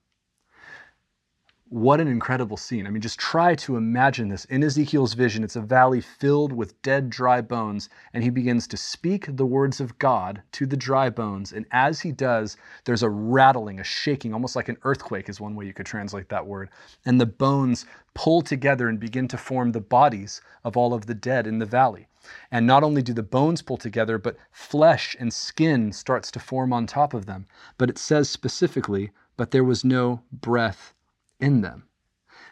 What 1.71 2.01
an 2.01 2.09
incredible 2.09 2.57
scene. 2.57 2.85
I 2.85 2.89
mean, 2.89 3.01
just 3.01 3.17
try 3.17 3.55
to 3.55 3.77
imagine 3.77 4.27
this. 4.27 4.43
In 4.43 4.61
Ezekiel's 4.61 5.13
vision, 5.13 5.41
it's 5.41 5.55
a 5.55 5.61
valley 5.61 6.01
filled 6.01 6.51
with 6.51 6.81
dead, 6.81 7.09
dry 7.09 7.39
bones, 7.39 7.87
and 8.13 8.25
he 8.25 8.29
begins 8.29 8.67
to 8.67 8.75
speak 8.75 9.37
the 9.37 9.45
words 9.45 9.79
of 9.79 9.97
God 9.97 10.41
to 10.51 10.65
the 10.65 10.75
dry 10.75 11.09
bones. 11.09 11.53
And 11.53 11.65
as 11.71 12.01
he 12.01 12.11
does, 12.11 12.57
there's 12.83 13.03
a 13.03 13.09
rattling, 13.09 13.79
a 13.79 13.85
shaking, 13.85 14.33
almost 14.33 14.53
like 14.53 14.67
an 14.67 14.75
earthquake, 14.83 15.29
is 15.29 15.39
one 15.39 15.55
way 15.55 15.65
you 15.65 15.71
could 15.73 15.85
translate 15.85 16.27
that 16.27 16.45
word. 16.45 16.69
And 17.05 17.21
the 17.21 17.25
bones 17.25 17.85
pull 18.15 18.41
together 18.41 18.89
and 18.89 18.99
begin 18.99 19.29
to 19.29 19.37
form 19.37 19.71
the 19.71 19.79
bodies 19.79 20.41
of 20.65 20.75
all 20.75 20.93
of 20.93 21.05
the 21.05 21.15
dead 21.15 21.47
in 21.47 21.59
the 21.59 21.65
valley. 21.65 22.09
And 22.51 22.67
not 22.67 22.83
only 22.83 23.01
do 23.01 23.13
the 23.13 23.23
bones 23.23 23.61
pull 23.61 23.77
together, 23.77 24.17
but 24.17 24.35
flesh 24.51 25.15
and 25.17 25.31
skin 25.31 25.93
starts 25.93 26.31
to 26.31 26.39
form 26.41 26.73
on 26.73 26.85
top 26.85 27.13
of 27.13 27.27
them. 27.27 27.45
But 27.77 27.89
it 27.89 27.97
says 27.97 28.29
specifically, 28.29 29.11
but 29.37 29.51
there 29.51 29.63
was 29.63 29.85
no 29.85 30.21
breath 30.33 30.93
in 31.41 31.61
them. 31.61 31.87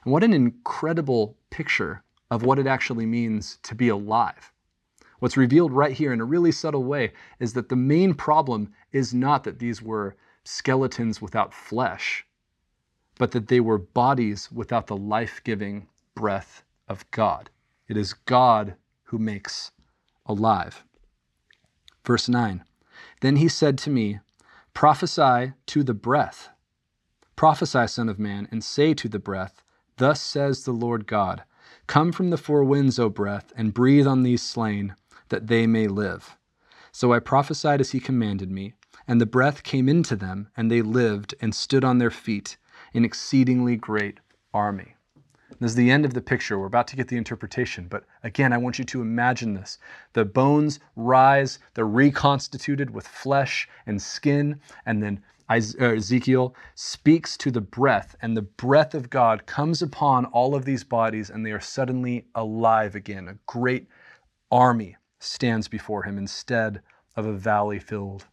And 0.03 0.11
what 0.11 0.23
an 0.23 0.33
incredible 0.33 1.37
picture 1.49 2.03
of 2.31 2.43
what 2.43 2.59
it 2.59 2.67
actually 2.67 3.05
means 3.05 3.57
to 3.63 3.75
be 3.75 3.89
alive. 3.89 4.51
What's 5.19 5.37
revealed 5.37 5.73
right 5.73 5.93
here 5.93 6.13
in 6.13 6.21
a 6.21 6.25
really 6.25 6.51
subtle 6.51 6.83
way 6.83 7.11
is 7.39 7.53
that 7.53 7.69
the 7.69 7.75
main 7.75 8.13
problem 8.13 8.73
is 8.91 9.13
not 9.13 9.43
that 9.43 9.59
these 9.59 9.81
were 9.81 10.15
skeletons 10.43 11.21
without 11.21 11.53
flesh, 11.53 12.25
but 13.17 13.31
that 13.31 13.47
they 13.49 13.59
were 13.59 13.77
bodies 13.77 14.49
without 14.51 14.87
the 14.87 14.95
life 14.95 15.41
giving 15.43 15.87
breath 16.15 16.63
of 16.87 17.09
God. 17.11 17.49
It 17.87 17.97
is 17.97 18.13
God 18.13 18.75
who 19.03 19.17
makes 19.17 19.71
alive. 20.25 20.83
Verse 22.05 22.29
9 22.29 22.63
Then 23.21 23.35
he 23.35 23.49
said 23.49 23.77
to 23.79 23.89
me, 23.89 24.19
Prophesy 24.73 25.53
to 25.65 25.83
the 25.83 25.93
breath 25.93 26.49
Prophesy, 27.39 27.87
Son 27.87 28.09
of 28.09 28.19
Man, 28.19 28.49
and 28.51 28.61
say 28.61 28.93
to 28.93 29.07
the 29.07 29.17
breath, 29.17 29.63
Thus 29.95 30.19
says 30.19 30.65
the 30.65 30.73
Lord 30.73 31.07
God 31.07 31.45
Come 31.87 32.11
from 32.11 32.31
the 32.31 32.37
four 32.37 32.65
winds, 32.65 32.99
O 32.99 33.09
breath, 33.09 33.53
and 33.55 33.73
breathe 33.73 34.05
on 34.05 34.23
these 34.23 34.43
slain, 34.43 34.93
that 35.29 35.47
they 35.47 35.65
may 35.65 35.87
live. 35.87 36.35
So 36.91 37.13
I 37.13 37.19
prophesied 37.19 37.79
as 37.79 37.91
he 37.91 38.01
commanded 38.01 38.51
me, 38.51 38.73
and 39.07 39.21
the 39.21 39.25
breath 39.25 39.63
came 39.63 39.87
into 39.87 40.17
them, 40.17 40.49
and 40.57 40.69
they 40.69 40.81
lived 40.81 41.33
and 41.39 41.55
stood 41.55 41.85
on 41.85 41.97
their 41.97 42.11
feet, 42.11 42.57
an 42.93 43.05
exceedingly 43.05 43.77
great 43.77 44.19
army. 44.53 44.95
This 45.61 45.71
is 45.71 45.75
the 45.75 45.91
end 45.91 46.03
of 46.03 46.13
the 46.13 46.21
picture. 46.21 46.59
We're 46.59 46.65
about 46.65 46.87
to 46.87 46.97
get 46.97 47.07
the 47.07 47.15
interpretation, 47.15 47.87
but 47.89 48.03
again, 48.21 48.51
I 48.51 48.57
want 48.57 48.79
you 48.79 48.83
to 48.83 49.01
imagine 49.01 49.53
this. 49.53 49.77
The 50.11 50.25
bones 50.25 50.81
rise, 50.97 51.59
they're 51.73 51.87
reconstituted 51.87 52.89
with 52.89 53.07
flesh 53.07 53.69
and 53.85 54.01
skin, 54.01 54.59
and 54.85 55.01
then 55.01 55.23
Uh, 55.49 55.55
Ezekiel 55.55 56.55
speaks 56.75 57.35
to 57.37 57.51
the 57.51 57.61
breath, 57.61 58.15
and 58.21 58.37
the 58.37 58.43
breath 58.43 58.93
of 58.93 59.09
God 59.09 59.47
comes 59.47 59.81
upon 59.81 60.25
all 60.25 60.55
of 60.55 60.65
these 60.65 60.83
bodies, 60.83 61.29
and 61.29 61.45
they 61.45 61.51
are 61.51 61.59
suddenly 61.59 62.27
alive 62.35 62.95
again. 62.95 63.27
A 63.27 63.37
great 63.47 63.87
army 64.51 64.95
stands 65.19 65.67
before 65.67 66.03
him 66.03 66.17
instead 66.17 66.81
of 67.15 67.25
a 67.25 67.33
valley 67.33 67.79
filled 67.79 68.27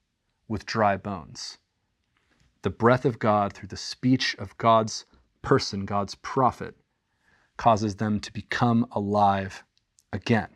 with 0.48 0.66
dry 0.66 0.96
bones. 0.96 1.58
The 2.62 2.70
breath 2.70 3.04
of 3.04 3.18
God, 3.18 3.52
through 3.52 3.68
the 3.68 3.76
speech 3.76 4.36
of 4.38 4.56
God's 4.58 5.06
person, 5.42 5.86
God's 5.86 6.16
prophet, 6.16 6.76
causes 7.56 7.96
them 7.96 8.20
to 8.20 8.32
become 8.32 8.86
alive 8.92 9.64
again. 10.12 10.50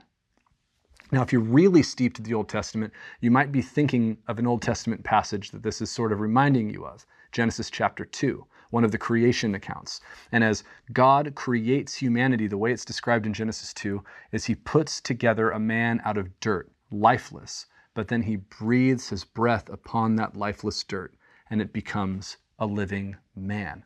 Now, 1.12 1.22
if 1.22 1.32
you're 1.32 1.42
really 1.42 1.82
steeped 1.82 2.18
in 2.18 2.24
the 2.24 2.34
Old 2.34 2.48
Testament, 2.48 2.92
you 3.20 3.32
might 3.32 3.50
be 3.50 3.62
thinking 3.62 4.18
of 4.28 4.38
an 4.38 4.46
Old 4.46 4.62
Testament 4.62 5.02
passage 5.02 5.50
that 5.50 5.62
this 5.64 5.80
is 5.80 5.90
sort 5.90 6.12
of 6.12 6.20
reminding 6.20 6.70
you 6.70 6.86
of 6.86 7.04
Genesis 7.32 7.68
chapter 7.68 8.04
2, 8.04 8.46
one 8.70 8.84
of 8.84 8.92
the 8.92 8.98
creation 8.98 9.56
accounts. 9.56 10.00
And 10.30 10.44
as 10.44 10.62
God 10.92 11.34
creates 11.34 11.94
humanity, 11.96 12.46
the 12.46 12.58
way 12.58 12.72
it's 12.72 12.84
described 12.84 13.26
in 13.26 13.32
Genesis 13.32 13.74
2 13.74 14.04
is 14.30 14.44
he 14.44 14.54
puts 14.54 15.00
together 15.00 15.50
a 15.50 15.58
man 15.58 16.00
out 16.04 16.16
of 16.16 16.38
dirt, 16.38 16.70
lifeless, 16.92 17.66
but 17.94 18.06
then 18.06 18.22
he 18.22 18.36
breathes 18.36 19.08
his 19.08 19.24
breath 19.24 19.68
upon 19.68 20.14
that 20.16 20.36
lifeless 20.36 20.84
dirt, 20.84 21.14
and 21.50 21.60
it 21.60 21.72
becomes 21.72 22.36
a 22.60 22.66
living 22.66 23.16
man. 23.34 23.84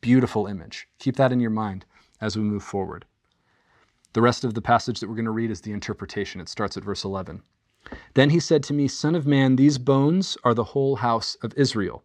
Beautiful 0.00 0.46
image. 0.46 0.86
Keep 1.00 1.16
that 1.16 1.32
in 1.32 1.40
your 1.40 1.50
mind 1.50 1.84
as 2.20 2.36
we 2.36 2.42
move 2.42 2.62
forward. 2.62 3.04
The 4.16 4.22
rest 4.22 4.44
of 4.44 4.54
the 4.54 4.62
passage 4.62 5.00
that 5.00 5.10
we're 5.10 5.14
going 5.14 5.26
to 5.26 5.30
read 5.30 5.50
is 5.50 5.60
the 5.60 5.72
interpretation. 5.72 6.40
It 6.40 6.48
starts 6.48 6.78
at 6.78 6.82
verse 6.82 7.04
11. 7.04 7.42
Then 8.14 8.30
he 8.30 8.40
said 8.40 8.62
to 8.62 8.72
me, 8.72 8.88
Son 8.88 9.14
of 9.14 9.26
man, 9.26 9.56
these 9.56 9.76
bones 9.76 10.38
are 10.42 10.54
the 10.54 10.72
whole 10.72 10.96
house 10.96 11.34
of 11.42 11.52
Israel. 11.54 12.02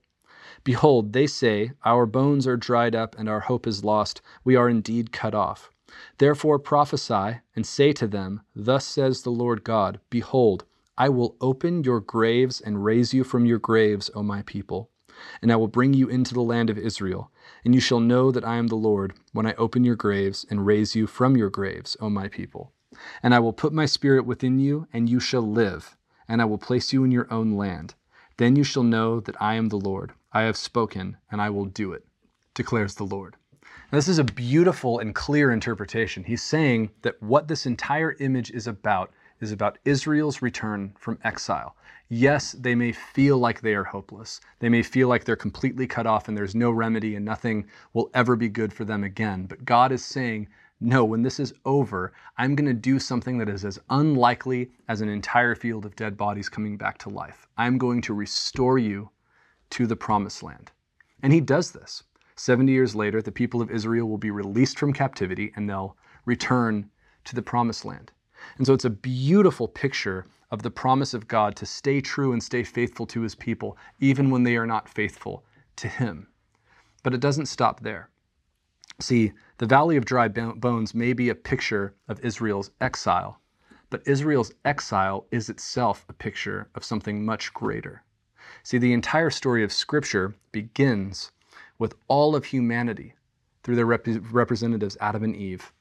Behold, 0.65 1.13
they 1.13 1.25
say, 1.25 1.71
Our 1.85 2.05
bones 2.05 2.45
are 2.45 2.57
dried 2.57 2.95
up, 2.95 3.17
and 3.17 3.29
our 3.29 3.39
hope 3.39 3.65
is 3.65 3.85
lost. 3.85 4.21
We 4.43 4.57
are 4.57 4.67
indeed 4.67 5.13
cut 5.13 5.33
off. 5.33 5.71
Therefore 6.17 6.59
prophesy, 6.59 7.39
and 7.55 7.65
say 7.65 7.93
to 7.93 8.07
them, 8.07 8.41
Thus 8.53 8.85
says 8.85 9.21
the 9.21 9.29
Lord 9.29 9.63
God 9.63 10.01
Behold, 10.09 10.65
I 10.97 11.07
will 11.07 11.37
open 11.39 11.85
your 11.85 12.01
graves 12.01 12.59
and 12.59 12.83
raise 12.83 13.13
you 13.13 13.23
from 13.23 13.45
your 13.45 13.59
graves, 13.59 14.11
O 14.13 14.21
my 14.21 14.41
people. 14.41 14.89
And 15.41 15.51
I 15.51 15.55
will 15.55 15.67
bring 15.67 15.93
you 15.93 16.07
into 16.07 16.33
the 16.33 16.41
land 16.41 16.69
of 16.69 16.77
Israel, 16.77 17.31
and 17.65 17.73
you 17.73 17.81
shall 17.81 17.99
know 17.99 18.31
that 18.31 18.45
I 18.45 18.55
am 18.55 18.67
the 18.67 18.75
Lord 18.75 19.13
when 19.33 19.45
I 19.45 19.53
open 19.53 19.83
your 19.83 19.95
graves 19.95 20.45
and 20.49 20.65
raise 20.65 20.95
you 20.95 21.07
from 21.07 21.35
your 21.37 21.49
graves, 21.49 21.97
O 21.99 22.09
my 22.09 22.27
people. 22.27 22.73
And 23.23 23.33
I 23.33 23.39
will 23.39 23.53
put 23.53 23.73
my 23.73 23.85
spirit 23.85 24.25
within 24.25 24.59
you, 24.59 24.87
and 24.91 25.09
you 25.09 25.19
shall 25.19 25.41
live, 25.41 25.95
and 26.27 26.41
I 26.41 26.45
will 26.45 26.57
place 26.57 26.91
you 26.93 27.03
in 27.03 27.11
your 27.11 27.31
own 27.31 27.53
land. 27.53 27.95
Then 28.37 28.55
you 28.55 28.63
shall 28.63 28.83
know 28.83 29.19
that 29.19 29.41
I 29.41 29.55
am 29.55 29.69
the 29.69 29.77
Lord. 29.77 30.13
I 30.33 30.41
have 30.41 30.57
spoken, 30.57 31.17
and 31.31 31.41
I 31.41 31.49
will 31.49 31.65
do 31.65 31.93
it, 31.93 32.05
declares 32.53 32.95
the 32.95 33.03
Lord. 33.03 33.35
Now, 33.91 33.97
this 33.97 34.07
is 34.07 34.19
a 34.19 34.23
beautiful 34.23 34.99
and 34.99 35.13
clear 35.13 35.51
interpretation. 35.51 36.23
He's 36.23 36.41
saying 36.41 36.91
that 37.01 37.21
what 37.21 37.47
this 37.47 37.65
entire 37.65 38.15
image 38.19 38.51
is 38.51 38.67
about 38.67 39.11
is 39.41 39.51
about 39.51 39.79
Israel's 39.83 40.41
return 40.41 40.93
from 40.97 41.19
exile. 41.23 41.75
Yes, 42.07 42.53
they 42.53 42.75
may 42.75 42.91
feel 42.91 43.37
like 43.37 43.61
they 43.61 43.73
are 43.73 43.83
hopeless. 43.83 44.39
They 44.59 44.69
may 44.69 44.83
feel 44.83 45.07
like 45.07 45.25
they're 45.25 45.35
completely 45.35 45.87
cut 45.87 46.05
off 46.05 46.27
and 46.27 46.37
there's 46.37 46.55
no 46.55 46.71
remedy 46.71 47.15
and 47.15 47.25
nothing 47.25 47.65
will 47.93 48.09
ever 48.13 48.35
be 48.35 48.49
good 48.49 48.71
for 48.71 48.85
them 48.85 49.03
again. 49.03 49.45
But 49.47 49.65
God 49.65 49.91
is 49.91 50.05
saying, 50.05 50.47
no, 50.79 51.05
when 51.05 51.21
this 51.21 51.39
is 51.39 51.53
over, 51.65 52.11
I'm 52.37 52.55
going 52.55 52.67
to 52.67 52.73
do 52.73 52.99
something 52.99 53.37
that 53.37 53.49
is 53.49 53.65
as 53.65 53.79
unlikely 53.89 54.71
as 54.87 55.01
an 55.01 55.09
entire 55.09 55.55
field 55.55 55.85
of 55.85 55.95
dead 55.95 56.17
bodies 56.17 56.49
coming 56.49 56.77
back 56.77 56.97
to 56.99 57.09
life. 57.09 57.47
I'm 57.57 57.77
going 57.77 58.01
to 58.01 58.13
restore 58.13 58.77
you 58.77 59.09
to 59.71 59.87
the 59.87 59.95
promised 59.95 60.43
land. 60.43 60.71
And 61.23 61.31
he 61.31 61.39
does 61.39 61.71
this. 61.71 62.03
70 62.35 62.71
years 62.71 62.95
later, 62.95 63.21
the 63.21 63.31
people 63.31 63.61
of 63.61 63.69
Israel 63.69 64.07
will 64.07 64.17
be 64.17 64.31
released 64.31 64.79
from 64.79 64.93
captivity 64.93 65.51
and 65.55 65.69
they'll 65.69 65.95
return 66.25 66.89
to 67.25 67.35
the 67.35 67.41
promised 67.41 67.85
land. 67.85 68.11
And 68.57 68.65
so 68.65 68.73
it's 68.73 68.85
a 68.85 68.89
beautiful 68.89 69.67
picture 69.67 70.25
of 70.51 70.61
the 70.61 70.71
promise 70.71 71.13
of 71.13 71.27
God 71.27 71.55
to 71.55 71.65
stay 71.65 72.01
true 72.01 72.33
and 72.33 72.43
stay 72.43 72.63
faithful 72.63 73.05
to 73.07 73.21
his 73.21 73.35
people, 73.35 73.77
even 73.99 74.29
when 74.29 74.43
they 74.43 74.57
are 74.57 74.67
not 74.67 74.89
faithful 74.89 75.45
to 75.77 75.87
him. 75.87 76.27
But 77.03 77.13
it 77.13 77.21
doesn't 77.21 77.45
stop 77.47 77.79
there. 77.79 78.09
See, 78.99 79.31
the 79.57 79.65
Valley 79.65 79.97
of 79.97 80.05
Dry 80.05 80.27
Bones 80.27 80.93
may 80.93 81.13
be 81.13 81.29
a 81.29 81.35
picture 81.35 81.95
of 82.07 82.19
Israel's 82.19 82.71
exile, 82.81 83.39
but 83.89 84.07
Israel's 84.07 84.53
exile 84.65 85.25
is 85.31 85.49
itself 85.49 86.05
a 86.07 86.13
picture 86.13 86.69
of 86.75 86.83
something 86.83 87.25
much 87.25 87.53
greater. 87.53 88.03
See, 88.63 88.77
the 88.77 88.93
entire 88.93 89.29
story 89.29 89.63
of 89.63 89.71
Scripture 89.71 90.35
begins 90.51 91.31
with 91.79 91.95
all 92.07 92.35
of 92.35 92.45
humanity 92.45 93.15
through 93.63 93.75
their 93.75 93.85
rep- 93.85 94.07
representatives, 94.31 94.97
Adam 94.99 95.23
and 95.23 95.35
Eve, 95.35 95.73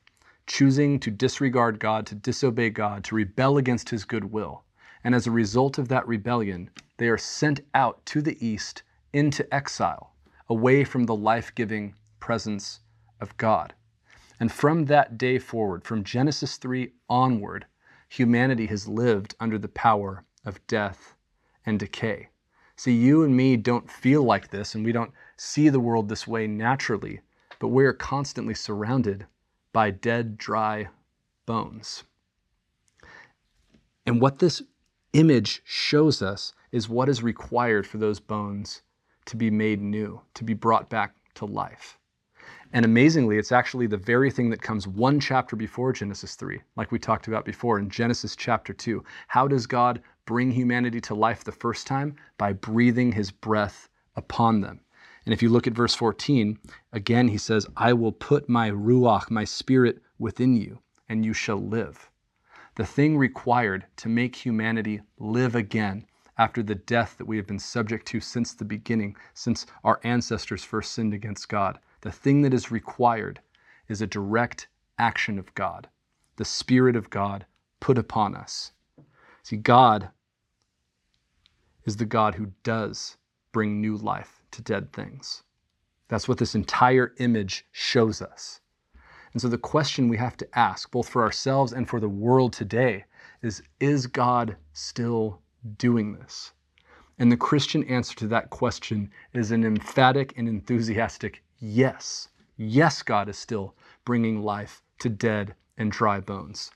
choosing 0.51 0.99
to 0.99 1.13
disregard 1.13 1.79
God, 1.79 2.05
to 2.05 2.15
disobey 2.17 2.71
God, 2.71 3.05
to 3.05 3.15
rebel 3.15 3.57
against 3.57 3.89
his 3.89 4.05
goodwill. 4.05 4.65
And 5.05 5.15
as 5.15 5.29
a 5.29 5.31
result 5.31 5.79
of 5.79 5.87
that 5.89 6.09
rebellion, 6.09 6.71
they 6.97 7.09
are 7.09 7.17
sent 7.17 7.61
out 7.73 8.05
to 8.07 8.21
the 8.21 8.37
east 8.45 8.83
into 9.13 9.47
exile, 9.55 10.13
away 10.49 10.83
from 10.83 11.05
the 11.05 11.15
life 11.15 11.55
giving 11.55 11.95
presence 12.19 12.81
of 13.21 13.37
God. 13.37 13.75
And 14.41 14.51
from 14.51 14.87
that 14.87 15.17
day 15.17 15.39
forward, 15.39 15.85
from 15.85 16.03
Genesis 16.03 16.57
3 16.57 16.95
onward, 17.09 17.65
humanity 18.09 18.67
has 18.67 18.89
lived 18.89 19.37
under 19.39 19.57
the 19.57 19.69
power 19.69 20.25
of 20.45 20.67
death 20.67 21.15
and 21.65 21.79
decay. 21.79 22.29
See, 22.75 22.93
you 22.93 23.23
and 23.23 23.37
me 23.37 23.57
don't 23.57 23.89
feel 23.89 24.25
like 24.25 24.51
this, 24.51 24.75
and 24.75 24.85
we 24.85 24.91
don't 24.91 25.13
see 25.37 25.69
the 25.69 25.79
world 25.79 26.09
this 26.09 26.27
way 26.27 26.49
naturally, 26.49 27.21
but 27.61 27.69
we're 27.69 27.93
constantly 27.93 28.55
surrounded 28.55 29.27
by 29.73 29.91
dead, 29.91 30.37
dry 30.37 30.89
bones. 31.47 32.05
And 34.07 34.21
what 34.21 34.39
this 34.39 34.63
image 35.13 35.63
shows 35.65 36.23
us 36.23 36.53
is 36.73 36.89
what 36.89 37.09
is 37.09 37.23
required 37.23 37.87
for 37.87 37.99
those 37.99 38.21
bones 38.21 38.83
to 39.27 39.37
be 39.37 39.51
made 39.51 39.81
new, 39.81 40.21
to 40.35 40.45
be 40.45 40.55
brought 40.55 40.89
back 40.89 41.15
to 41.35 41.45
life. 41.45 41.99
And 42.73 42.85
amazingly, 42.85 43.37
it's 43.37 43.51
actually 43.51 43.89
the 43.89 43.97
very 43.97 44.31
thing 44.31 44.51
that 44.51 44.63
comes 44.63 44.87
one 44.87 45.19
chapter 45.19 45.57
before 45.57 45.93
Genesis 45.93 46.37
3, 46.37 46.61
like 46.77 46.93
we 46.93 47.01
talked 47.01 47.27
about 47.27 47.45
before 47.45 47.79
in 47.81 47.91
Genesis 47.91 48.37
chapter 48.37 48.73
2. 48.73 49.03
How 49.27 49.49
does 49.49 49.67
God 49.67 50.01
bring 50.25 50.53
humanity 50.53 51.01
to 51.03 51.15
life 51.15 51.43
the 51.43 51.51
first 51.51 51.89
time? 51.89 52.15
By 52.39 52.53
breathing 52.53 53.11
his 53.11 53.33
breath 53.33 53.89
upon 54.15 54.61
them. 54.61 54.81
And 55.31 55.35
if 55.37 55.45
you 55.45 55.49
look 55.49 55.69
at 55.69 55.75
verse 55.75 55.95
14, 55.95 56.59
again 56.93 57.29
he 57.29 57.39
says, 57.39 57.65
I 57.77 57.93
will 57.93 58.11
put 58.11 58.49
my 58.49 58.69
ruach, 58.69 59.31
my 59.31 59.45
spirit, 59.45 60.03
within 60.19 60.57
you, 60.57 60.81
and 61.09 61.25
you 61.25 61.33
shall 61.33 61.65
live. 61.65 62.11
The 62.75 62.85
thing 62.85 63.17
required 63.17 63.87
to 63.99 64.09
make 64.09 64.35
humanity 64.35 65.03
live 65.21 65.55
again 65.55 66.05
after 66.37 66.65
the 66.65 66.75
death 66.75 67.15
that 67.17 67.27
we 67.27 67.37
have 67.37 67.47
been 67.47 67.61
subject 67.61 68.09
to 68.09 68.19
since 68.19 68.55
the 68.55 68.65
beginning, 68.65 69.15
since 69.33 69.67
our 69.85 70.01
ancestors 70.03 70.65
first 70.65 70.91
sinned 70.91 71.15
against 71.15 71.49
God, 71.49 71.79
the 72.01 72.11
thing 72.11 72.43
that 72.43 72.53
is 72.53 72.73
required 72.73 73.39
is 73.87 74.03
a 74.03 74.09
direct 74.09 74.67
action 74.99 75.39
of 75.39 75.55
God, 75.55 75.89
the 76.39 76.45
Spirit 76.45 76.97
of 76.97 77.09
God 77.09 77.47
put 77.79 77.99
upon 77.99 78.35
us. 78.35 78.73
See, 79.45 79.59
God 79.59 80.11
is 81.85 81.99
the 81.99 82.05
God 82.05 82.35
who 82.35 82.51
does 82.65 83.17
bring 83.53 83.81
new 83.81 83.97
life 83.97 84.40
to 84.53 84.63
dead 84.63 84.93
things. 84.93 85.43
That's 86.09 86.29
what 86.29 86.39
this 86.39 86.55
entire 86.55 87.15
image 87.19 87.67
shows 87.71 88.21
us. 88.21 88.61
And 89.33 89.41
so 89.41 89.49
the 89.49 89.59
question 89.59 90.09
we 90.09 90.17
have 90.17 90.37
to 90.39 90.59
ask, 90.59 90.91
both 90.91 91.09
for 91.09 91.23
ourselves 91.23 91.73
and 91.73 91.89
for 91.89 92.01
the 92.01 92.09
world 92.09 92.53
today, 92.53 93.05
is 93.43 93.63
Is 93.79 94.07
God 94.07 94.57
still 94.73 95.41
doing 95.79 96.15
this? 96.15 96.53
And 97.19 97.31
the 97.31 97.37
Christian 97.37 97.85
answer 97.85 98.17
to 98.17 98.27
that 98.29 98.51
question 98.51 99.11
is 99.33 99.51
an 99.51 99.65
emphatic 99.65 100.35
and 100.37 100.49
enthusiastic 100.49 101.43
yes. 101.61 102.29
Yes, 102.57 103.03
God 103.03 103.29
is 103.29 103.39
still 103.39 103.75
bringing 104.05 104.43
life 104.43 104.83
to 105.01 105.09
dead 105.09 105.55
and 105.79 105.93
dry 105.93 106.21
bones. 106.21 106.71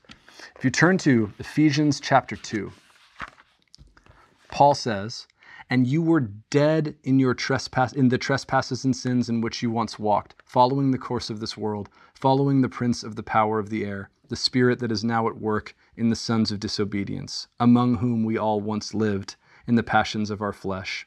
If 0.57 0.65
you 0.65 0.71
turn 0.71 0.99
to 0.99 1.33
Ephesians 1.39 2.01
chapter 2.01 2.37
2, 2.37 2.71
Paul 4.49 4.75
says, 4.75 5.27
and 5.71 5.87
you 5.87 6.03
were 6.03 6.21
dead 6.51 6.97
in 7.03 7.19
your 7.19 7.35
trespass 7.35 7.93
in 7.93 8.09
the 8.09 8.19
trespasses 8.19 8.85
and 8.85 8.95
sins 8.95 9.29
in 9.29 9.41
which 9.41 9.63
you 9.63 9.71
once 9.71 9.99
walked, 9.99 10.35
following 10.45 10.91
the 10.91 10.99
course 10.99 11.31
of 11.31 11.41
this 11.41 11.57
world, 11.57 11.89
following 12.15 12.61
the 12.61 12.69
prince 12.69 13.03
of 13.03 13.17
the 13.17 13.23
power 13.23 13.59
of 13.59 13.71
the 13.71 13.85
air, 13.85 14.11
the 14.29 14.37
spirit 14.37 14.79
that 14.79 14.93
is 14.93 15.05
now 15.05 15.29
at 15.29 15.37
work 15.37 15.75
in 15.97 16.11
the 16.11 16.17
sons 16.17 16.51
of 16.51 16.61
disobedience, 16.61 17.47
among 17.59 17.97
whom 17.97 18.25
we 18.25 18.37
all 18.37 18.61
once 18.61 18.95
lived 18.95 19.37
in 19.67 19.75
the 19.75 19.83
passions 19.83 20.31
of 20.31 20.43
our 20.43 20.53
flesh 20.53 21.07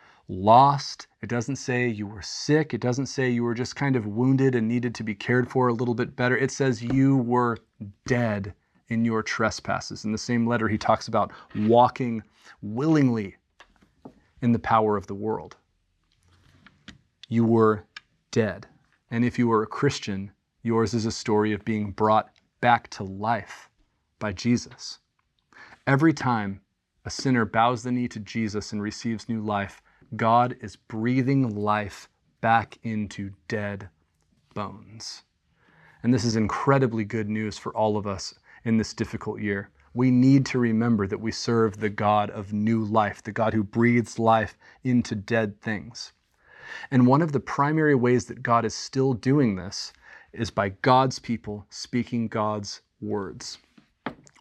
lost. 0.31 1.07
It 1.21 1.29
doesn't 1.29 1.57
say 1.57 1.87
you 1.87 2.07
were 2.07 2.21
sick. 2.21 2.73
It 2.73 2.81
doesn't 2.81 3.07
say 3.07 3.29
you 3.29 3.43
were 3.43 3.53
just 3.53 3.75
kind 3.75 3.95
of 3.95 4.07
wounded 4.07 4.55
and 4.55 4.67
needed 4.67 4.95
to 4.95 5.03
be 5.03 5.13
cared 5.13 5.51
for 5.51 5.67
a 5.67 5.73
little 5.73 5.93
bit 5.93 6.15
better. 6.15 6.37
It 6.37 6.51
says 6.51 6.81
you 6.81 7.17
were 7.17 7.57
dead 8.07 8.53
in 8.87 9.03
your 9.03 9.21
trespasses. 9.21 10.05
In 10.05 10.11
the 10.11 10.17
same 10.17 10.47
letter, 10.47 10.67
he 10.67 10.77
talks 10.77 11.07
about 11.07 11.31
walking 11.55 12.23
willingly 12.61 13.35
in 14.41 14.53
the 14.53 14.59
power 14.59 14.95
of 14.95 15.07
the 15.07 15.15
world. 15.15 15.57
You 17.27 17.45
were 17.45 17.83
dead. 18.31 18.67
And 19.11 19.25
if 19.25 19.37
you 19.37 19.47
were 19.49 19.63
a 19.63 19.67
Christian, 19.67 20.31
yours 20.63 20.93
is 20.93 21.05
a 21.05 21.11
story 21.11 21.51
of 21.51 21.65
being 21.65 21.91
brought 21.91 22.29
back 22.61 22.89
to 22.91 23.03
life 23.03 23.69
by 24.17 24.31
Jesus. 24.31 24.99
Every 25.85 26.13
time 26.13 26.61
a 27.03 27.09
sinner 27.09 27.43
bows 27.43 27.83
the 27.83 27.91
knee 27.91 28.07
to 28.07 28.19
Jesus 28.19 28.71
and 28.71 28.81
receives 28.81 29.27
new 29.27 29.41
life, 29.41 29.81
God 30.15 30.57
is 30.59 30.75
breathing 30.75 31.55
life 31.55 32.09
back 32.41 32.77
into 32.83 33.31
dead 33.47 33.89
bones. 34.53 35.23
And 36.03 36.13
this 36.13 36.25
is 36.25 36.35
incredibly 36.35 37.05
good 37.05 37.29
news 37.29 37.57
for 37.57 37.73
all 37.75 37.95
of 37.95 38.05
us 38.05 38.33
in 38.65 38.77
this 38.77 38.93
difficult 38.93 39.39
year. 39.39 39.69
We 39.93 40.11
need 40.11 40.45
to 40.47 40.59
remember 40.59 41.07
that 41.07 41.19
we 41.19 41.31
serve 41.31 41.77
the 41.77 41.89
God 41.89 42.29
of 42.29 42.51
new 42.51 42.83
life, 42.83 43.23
the 43.23 43.31
God 43.31 43.53
who 43.53 43.63
breathes 43.63 44.19
life 44.19 44.57
into 44.83 45.15
dead 45.15 45.61
things. 45.61 46.11
And 46.89 47.07
one 47.07 47.21
of 47.21 47.31
the 47.31 47.39
primary 47.39 47.95
ways 47.95 48.25
that 48.25 48.43
God 48.43 48.65
is 48.65 48.73
still 48.73 49.13
doing 49.13 49.55
this 49.55 49.93
is 50.33 50.49
by 50.49 50.69
God's 50.69 51.19
people 51.19 51.65
speaking 51.69 52.27
God's 52.27 52.81
words. 53.01 53.57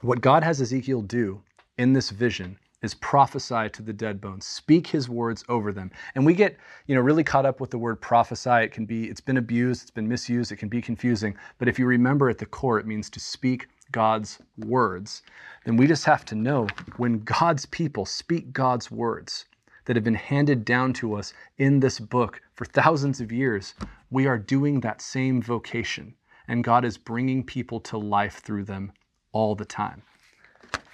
What 0.03 0.21
God 0.21 0.43
has 0.45 0.61
Ezekiel 0.61 1.03
do 1.03 1.43
in 1.79 1.93
this 1.93 2.11
vision 2.11 2.59
is 2.83 2.95
prophesy 2.95 3.69
to 3.69 3.83
the 3.83 3.93
dead 3.93 4.21
bones. 4.21 4.47
Speak 4.47 4.87
his 4.87 5.09
words 5.09 5.45
over 5.49 5.73
them. 5.73 5.91
And 6.15 6.25
we 6.25 6.35
get 6.35 6.57
you 6.87 6.95
know 6.95 7.01
really 7.01 7.25
caught 7.25 7.47
up 7.47 7.61
with 7.61 7.71
the 7.71 7.79
word 7.79 8.01
prophesy. 8.01 8.51
It 8.51 8.73
can 8.73 8.87
be 8.87 9.09
it's 9.09 9.21
been 9.21 9.37
abused 9.37 9.83
it's 9.83 9.91
been 9.91 10.09
misused 10.09 10.53
it 10.53 10.57
can 10.57 10.69
be 10.69 10.81
confusing. 10.81 11.37
But 11.59 11.69
if 11.69 11.79
you 11.79 11.87
remember 11.87 12.29
at 12.29 12.39
the 12.39 12.47
core 12.47 12.79
it 12.79 12.87
means 12.87 13.11
to 13.11 13.21
speak 13.21 13.69
god's 13.93 14.39
words. 14.57 15.23
Then 15.65 15.77
we 15.77 15.87
just 15.87 16.05
have 16.05 16.25
to 16.27 16.35
know 16.35 16.69
when 16.97 17.21
god's 17.21 17.67
people 17.67 18.07
speak 18.07 18.53
god's 18.53 18.91
words 18.91 19.47
that 19.85 19.97
have 19.97 20.05
been 20.05 20.15
handed 20.15 20.65
down 20.65 20.93
to 20.93 21.15
us 21.15 21.35
in 21.59 21.81
this 21.81 21.99
book 21.99 22.41
for 22.55 22.65
thousands 22.65 23.21
of 23.21 23.33
years 23.33 23.75
we 24.11 24.27
are 24.27 24.39
doing 24.39 24.81
that 24.81 25.03
same 25.03 25.43
vocation. 25.43 26.15
And 26.49 26.65
god 26.65 26.85
is 26.85 26.97
bringing 26.97 27.45
people 27.45 27.81
to 27.81 27.99
life 27.99 28.39
through 28.39 28.65
them 28.65 28.93
all 29.33 29.55
the 29.55 29.65
time 29.65 30.03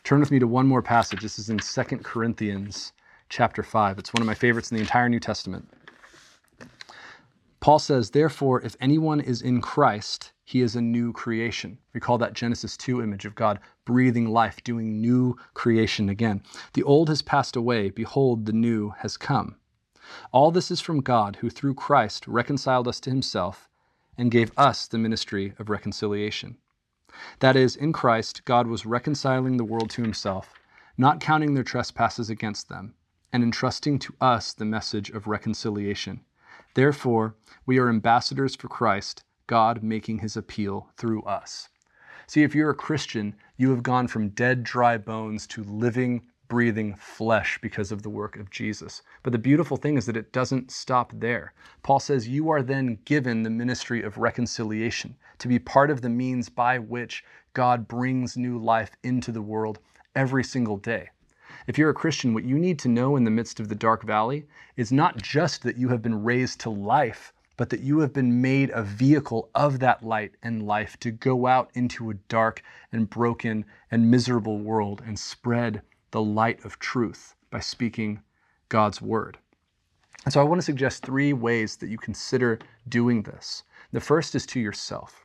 Turn 0.07 0.21
with 0.21 0.31
me 0.31 0.39
to 0.39 0.47
one 0.47 0.69
more 0.69 0.83
passage. 0.83 1.21
This 1.21 1.37
is 1.37 1.51
in 1.51 1.59
2 1.59 1.83
Corinthians 2.05 2.93
chapter 3.29 3.65
5. 3.65 3.99
It's 3.99 4.15
one 4.15 4.21
of 4.23 4.27
my 4.29 4.35
favorites 4.35 4.71
in 4.71 4.77
the 4.77 4.81
entire 4.81 5.09
New 5.09 5.19
Testament. 5.19 5.69
Paul 7.59 7.81
says, 7.81 8.11
Therefore, 8.11 8.61
if 8.61 8.77
anyone 8.81 9.19
is 9.19 9.43
in 9.43 9.61
Christ, 9.61 10.33
he 10.45 10.61
is 10.61 10.77
a 10.77 10.81
new 10.81 11.13
creation. 11.13 11.79
Recall 11.93 12.19
that 12.19 12.35
Genesis 12.35 12.77
2 12.77 13.03
image 13.03 13.25
of 13.25 13.35
God 13.35 13.59
breathing 13.85 14.29
life, 14.29 14.63
doing 14.63 15.01
new 15.01 15.37
creation 15.55 16.09
again. 16.09 16.41
The 16.75 16.85
old 16.85 17.09
has 17.09 17.21
passed 17.21 17.57
away. 17.57 17.91
Behold, 17.91 18.47
the 18.47 18.53
new 18.53 18.91
has 18.99 19.17
come. 19.17 19.57
All 20.31 20.53
this 20.53 20.71
is 20.71 20.81
from 20.81 21.01
God, 21.01 21.39
who 21.41 21.51
through 21.51 21.75
Christ 21.75 22.29
reconciled 22.29 22.87
us 22.87 23.01
to 23.01 23.11
himself 23.11 23.69
and 24.17 24.31
gave 24.31 24.53
us 24.57 24.87
the 24.87 24.99
ministry 24.99 25.55
of 25.59 25.69
reconciliation. 25.69 26.59
That 27.39 27.57
is, 27.57 27.77
in 27.77 27.93
Christ, 27.93 28.45
God 28.45 28.67
was 28.67 28.87
reconciling 28.87 29.57
the 29.57 29.65
world 29.65 29.91
to 29.91 30.03
himself, 30.03 30.55
not 30.99 31.21
counting 31.21 31.55
their 31.55 31.65
trespasses 31.65 32.31
against 32.31 32.69
them, 32.69 32.95
and 33.33 33.43
entrusting 33.43 33.99
to 34.01 34.15
us 34.21 34.53
the 34.53 34.65
message 34.65 35.11
of 35.11 35.27
reconciliation. 35.27 36.21
Therefore, 36.75 37.35
we 37.65 37.79
are 37.79 37.89
ambassadors 37.89 38.55
for 38.55 38.69
Christ, 38.69 39.25
God 39.47 39.83
making 39.83 40.19
his 40.19 40.37
appeal 40.37 40.91
through 40.97 41.23
us. 41.23 41.69
See, 42.27 42.43
if 42.43 42.55
you're 42.55 42.71
a 42.71 42.75
Christian, 42.75 43.37
you 43.57 43.71
have 43.71 43.83
gone 43.83 44.09
from 44.09 44.31
dead, 44.31 44.65
dry 44.65 44.99
bones 44.99 45.47
to 45.49 45.63
living, 45.63 46.27
breathing 46.49 46.95
flesh 46.95 47.59
because 47.61 47.93
of 47.93 48.03
the 48.03 48.11
work 48.11 48.37
of 48.37 48.51
Jesus. 48.51 49.03
But 49.23 49.33
the 49.33 49.39
beautiful 49.39 49.77
thing 49.77 49.97
is 49.97 50.07
that 50.07 50.17
it 50.17 50.33
doesn't 50.33 50.71
stop 50.71 51.13
there. 51.15 51.53
Paul 51.83 52.01
says 52.01 52.29
you 52.29 52.51
are 52.51 52.63
then 52.63 52.99
given 53.05 53.43
the 53.43 53.51
ministry 53.51 54.03
of 54.03 54.19
reconciliation 54.19 55.17
to 55.39 55.49
be 55.49 55.59
part 55.59 55.91
of 55.91 56.03
the 56.03 56.09
means 56.09 56.49
by 56.49 56.79
which 56.79 57.25
God 57.53 57.89
brings 57.89 58.37
new 58.37 58.59
life 58.59 58.97
into 59.03 59.33
the 59.33 59.43
world 59.43 59.79
every 60.15 60.45
single 60.45 60.77
day. 60.77 61.11
If 61.67 61.79
you're 61.79 61.91
a 61.91 61.95
Christian, 61.95 62.35
what 62.35 62.45
you 62.45 62.59
need 62.59 62.79
to 62.81 62.89
know 62.89 63.17
in 63.17 63.25
the 63.25 63.31
midst 63.31 63.61
of 63.61 63.69
the 63.69 63.75
dark 63.75 64.05
valley 64.05 64.47
is 64.77 64.93
not 64.93 65.17
just 65.17 65.63
that 65.63 65.77
you 65.77 65.89
have 65.89 66.03
been 66.03 66.23
raised 66.23 66.61
to 66.61 66.71
life, 66.71 67.33
but 67.57 67.71
that 67.71 67.81
you 67.81 68.01
have 68.01 68.13
been 68.13 68.41
made 68.41 68.71
a 68.71 68.83
vehicle 68.83 69.49
of 69.55 69.79
that 69.79 70.05
light 70.05 70.33
and 70.43 70.67
life 70.67 70.99
to 71.01 71.11
go 71.11 71.47
out 71.47 71.71
into 71.75 72.11
a 72.11 72.15
dark 72.29 72.63
and 72.93 73.09
broken 73.09 73.65
and 73.91 74.11
miserable 74.11 74.59
world 74.59 75.03
and 75.07 75.19
spread 75.19 75.83
the 76.11 76.23
light 76.23 76.65
of 76.65 76.79
truth 76.79 77.35
by 77.51 77.61
speaking 77.61 78.23
God's 78.69 79.01
word. 79.01 79.39
And 80.25 80.33
so 80.33 80.41
I 80.41 80.45
want 80.45 80.61
to 80.61 80.65
suggest 80.65 81.05
three 81.05 81.33
ways 81.33 81.77
that 81.77 81.89
you 81.89 81.99
consider 81.99 82.59
doing 82.89 83.23
this. 83.23 83.63
The 83.93 84.01
first 84.01 84.35
is 84.35 84.47
to 84.47 84.61
yourself. 84.61 85.25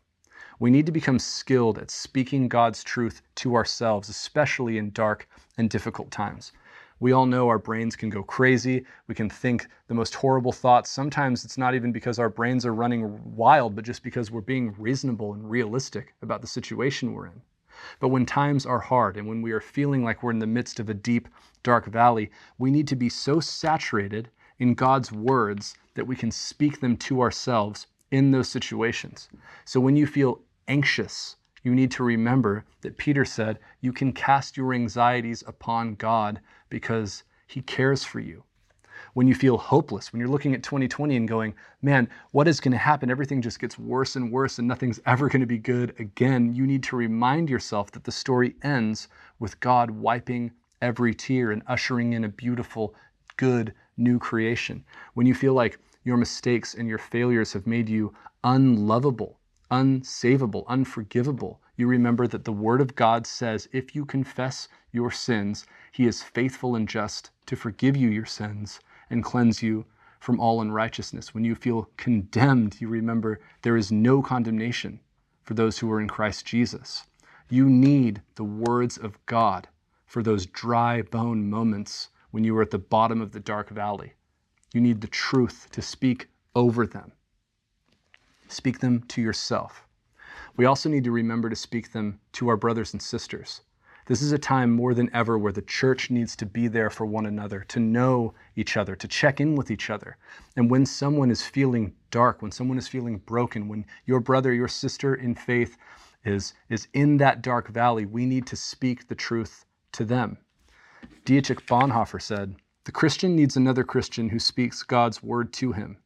We 0.60 0.70
need 0.70 0.86
to 0.86 0.92
become 0.92 1.18
skilled 1.18 1.80
at 1.80 1.90
speaking 1.90 2.48
God's 2.48 2.84
truth 2.84 3.24
to 3.36 3.56
ourselves, 3.56 4.10
especially 4.10 4.78
in 4.78 4.92
dark 4.92 5.28
and 5.58 5.70
difficult 5.70 6.12
times. 6.12 6.52
We 7.00 7.14
all 7.14 7.26
know 7.26 7.48
our 7.48 7.58
brains 7.58 7.96
can 7.96 8.12
go 8.12 8.22
crazy. 8.22 8.86
We 9.08 9.16
can 9.16 9.28
think 9.28 9.68
the 9.88 9.96
most 9.96 10.14
horrible 10.14 10.52
thoughts. 10.52 10.92
Sometimes 10.92 11.44
it's 11.44 11.58
not 11.58 11.74
even 11.74 11.92
because 11.92 12.20
our 12.20 12.30
brains 12.30 12.64
are 12.64 12.76
running 12.76 13.20
wild, 13.36 13.76
but 13.76 13.86
just 13.86 14.04
because 14.04 14.30
we're 14.30 14.42
being 14.42 14.76
reasonable 14.78 15.34
and 15.34 15.50
realistic 15.50 16.14
about 16.22 16.42
the 16.42 16.48
situation 16.48 17.14
we're 17.14 17.26
in. 17.26 17.42
But 18.00 18.10
when 18.10 18.26
times 18.26 18.66
are 18.66 18.80
hard 18.80 19.18
and 19.18 19.28
when 19.28 19.42
we 19.42 19.52
are 19.52 19.60
feeling 19.62 20.04
like 20.04 20.22
we're 20.22 20.32
in 20.32 20.40
the 20.40 20.48
midst 20.48 20.80
of 20.80 20.90
a 20.90 20.94
deep, 20.94 21.28
dark 21.64 21.86
valley, 21.86 22.32
we 22.58 22.72
need 22.72 22.88
to 22.90 22.96
be 22.96 23.10
so 23.10 23.40
saturated 23.40 24.30
in 24.60 24.74
God's 24.74 25.12
words 25.12 25.76
that 25.96 26.08
we 26.08 26.16
can 26.16 26.32
speak 26.32 26.80
them 26.80 26.96
to 26.98 27.22
ourselves 27.22 27.88
in 28.12 28.32
those 28.32 28.50
situations. 28.50 29.30
So 29.66 29.80
when 29.80 29.96
you 29.96 30.06
feel 30.06 30.42
anxious, 30.68 31.38
you 31.64 31.74
need 31.74 31.92
to 31.92 32.04
remember 32.04 32.66
that 32.82 32.98
Peter 32.98 33.26
said, 33.26 33.60
You 33.80 33.94
can 33.94 34.14
cast 34.14 34.58
your 34.58 34.74
anxieties 34.74 35.44
upon 35.48 35.96
God 35.96 36.42
because 36.70 37.24
He 37.48 37.62
cares 37.62 38.04
for 38.04 38.20
you 38.20 38.44
when 39.14 39.28
you 39.28 39.36
feel 39.36 39.58
hopeless, 39.58 40.12
when 40.12 40.20
you're 40.20 40.30
looking 40.30 40.54
at 40.54 40.64
2020 40.64 41.18
and 41.18 41.28
going, 41.28 41.54
man, 41.82 42.10
what 42.32 42.48
is 42.48 42.62
going 42.62 42.72
to 42.72 42.78
happen? 42.78 43.12
Everything 43.12 43.42
just 43.42 43.60
gets 43.60 43.78
worse 43.78 44.16
and 44.16 44.32
worse 44.32 44.58
and 44.58 44.68
nothing's 44.68 45.02
ever 45.06 45.28
going 45.28 45.42
to 45.42 45.46
be 45.46 45.58
good 45.58 45.94
again. 46.00 46.56
You 46.56 46.66
need 46.66 46.84
to 46.84 46.96
remind 46.96 47.50
yourself 47.50 47.92
that 47.92 48.06
the 48.06 48.12
story 48.12 48.56
ends 48.64 49.10
with 49.40 49.60
God 49.60 49.92
wiping 49.92 50.52
every 50.82 51.14
tear 51.14 51.52
and 51.52 51.62
ushering 51.68 52.14
in 52.14 52.24
a 52.24 52.30
beautiful, 52.30 52.96
good 53.36 53.74
new 53.98 54.18
creation. 54.18 54.84
When 55.14 55.28
you 55.28 55.36
feel 55.36 55.54
like 55.54 55.78
your 56.04 56.18
mistakes 56.18 56.74
and 56.74 56.88
your 56.88 56.98
failures 56.98 57.54
have 57.54 57.68
made 57.68 57.90
you 57.90 58.14
unlovable, 58.44 59.40
unsavable, 59.70 60.66
unforgivable, 60.68 61.60
you 61.76 61.88
remember 61.88 62.28
that 62.28 62.46
the 62.46 62.54
Word 62.54 62.82
of 62.82 62.96
God 62.96 63.28
says 63.28 63.68
if 63.72 63.94
you 63.96 64.06
confess 64.06 64.68
your 64.92 65.12
sins, 65.12 65.66
He 65.92 66.08
is 66.08 66.24
faithful 66.24 66.76
and 66.76 66.88
just 66.88 67.30
to 67.46 67.56
forgive 67.56 67.98
you 67.98 68.10
your 68.10 68.26
sins 68.26 68.80
and 69.12 69.24
cleanse 69.24 69.62
you 69.62 69.86
from 70.20 70.40
all 70.40 70.62
unrighteousness. 70.62 71.34
When 71.34 71.44
you 71.44 71.56
feel 71.56 71.90
condemned, 71.98 72.80
you 72.80 72.88
remember 72.88 73.40
there 73.62 73.78
is 73.78 73.92
no 73.92 74.22
condemnation 74.22 75.00
for 75.44 75.54
those 75.54 75.78
who 75.80 75.92
are 75.92 76.00
in 76.00 76.08
Christ 76.08 76.46
Jesus. 76.46 77.04
You 77.50 77.70
need 77.70 78.22
the 78.36 78.44
words 78.44 78.98
of 78.98 79.24
God 79.26 79.68
for 80.06 80.24
those 80.24 80.46
dry 80.46 81.02
bone 81.02 81.50
moments 81.50 82.10
when 82.32 82.44
you 82.44 82.58
are 82.58 82.62
at 82.62 82.72
the 82.72 82.78
bottom 82.78 83.22
of 83.22 83.32
the 83.32 83.40
dark 83.40 83.70
valley. 83.70 84.14
You 84.74 84.82
need 84.82 85.02
the 85.02 85.08
truth 85.08 85.68
to 85.72 85.82
speak 85.82 86.30
over 86.56 86.88
them. 86.88 87.12
Speak 88.48 88.80
them 88.80 89.02
to 89.10 89.22
yourself. 89.22 89.86
We 90.56 90.66
also 90.66 90.90
need 90.90 91.04
to 91.06 91.12
remember 91.12 91.50
to 91.50 91.56
speak 91.56 91.92
them 91.92 92.20
to 92.34 92.48
our 92.50 92.58
brothers 92.58 92.94
and 92.94 93.02
sisters. 93.02 93.62
This 94.08 94.22
is 94.22 94.32
a 94.32 94.40
time 94.40 94.72
more 94.72 94.94
than 94.94 95.14
ever 95.14 95.38
where 95.38 95.52
the 95.52 95.62
church 95.62 96.10
needs 96.10 96.36
to 96.38 96.46
be 96.46 96.68
there 96.68 96.90
for 96.90 97.06
one 97.06 97.26
another, 97.26 97.64
to 97.70 97.80
know 97.80 98.34
each 98.56 98.76
other, 98.76 98.96
to 98.96 99.08
check 99.08 99.40
in 99.40 99.56
with 99.56 99.70
each 99.70 99.90
other. 99.90 100.18
And 100.56 100.70
when 100.72 100.86
someone 100.86 101.30
is 101.30 101.44
feeling 101.44 101.94
dark, 102.10 102.42
when 102.42 102.52
someone 102.52 102.78
is 102.78 102.88
feeling 102.88 103.20
broken, 103.20 103.68
when 103.68 103.86
your 104.06 104.20
brother, 104.20 104.52
your 104.52 104.68
sister 104.68 105.14
in 105.14 105.36
faith 105.36 105.78
is, 106.26 106.54
is 106.70 106.88
in 106.94 107.18
that 107.18 107.42
dark 107.42 107.68
valley, 107.68 108.06
we 108.06 108.26
need 108.26 108.48
to 108.48 108.56
speak 108.56 109.08
the 109.08 109.16
truth 109.16 109.66
to 109.92 110.04
them. 110.04 110.38
Dietrich 111.24 111.68
Bonhoeffer 111.68 112.22
said, 112.22 112.56
The 112.86 112.92
Christian 112.92 113.36
needs 113.36 113.56
another 113.56 113.84
Christian 113.84 114.30
who 114.30 114.40
speaks 114.40 114.82
God's 114.82 115.22
word 115.22 115.54
to 115.54 115.74
him. 115.74 115.98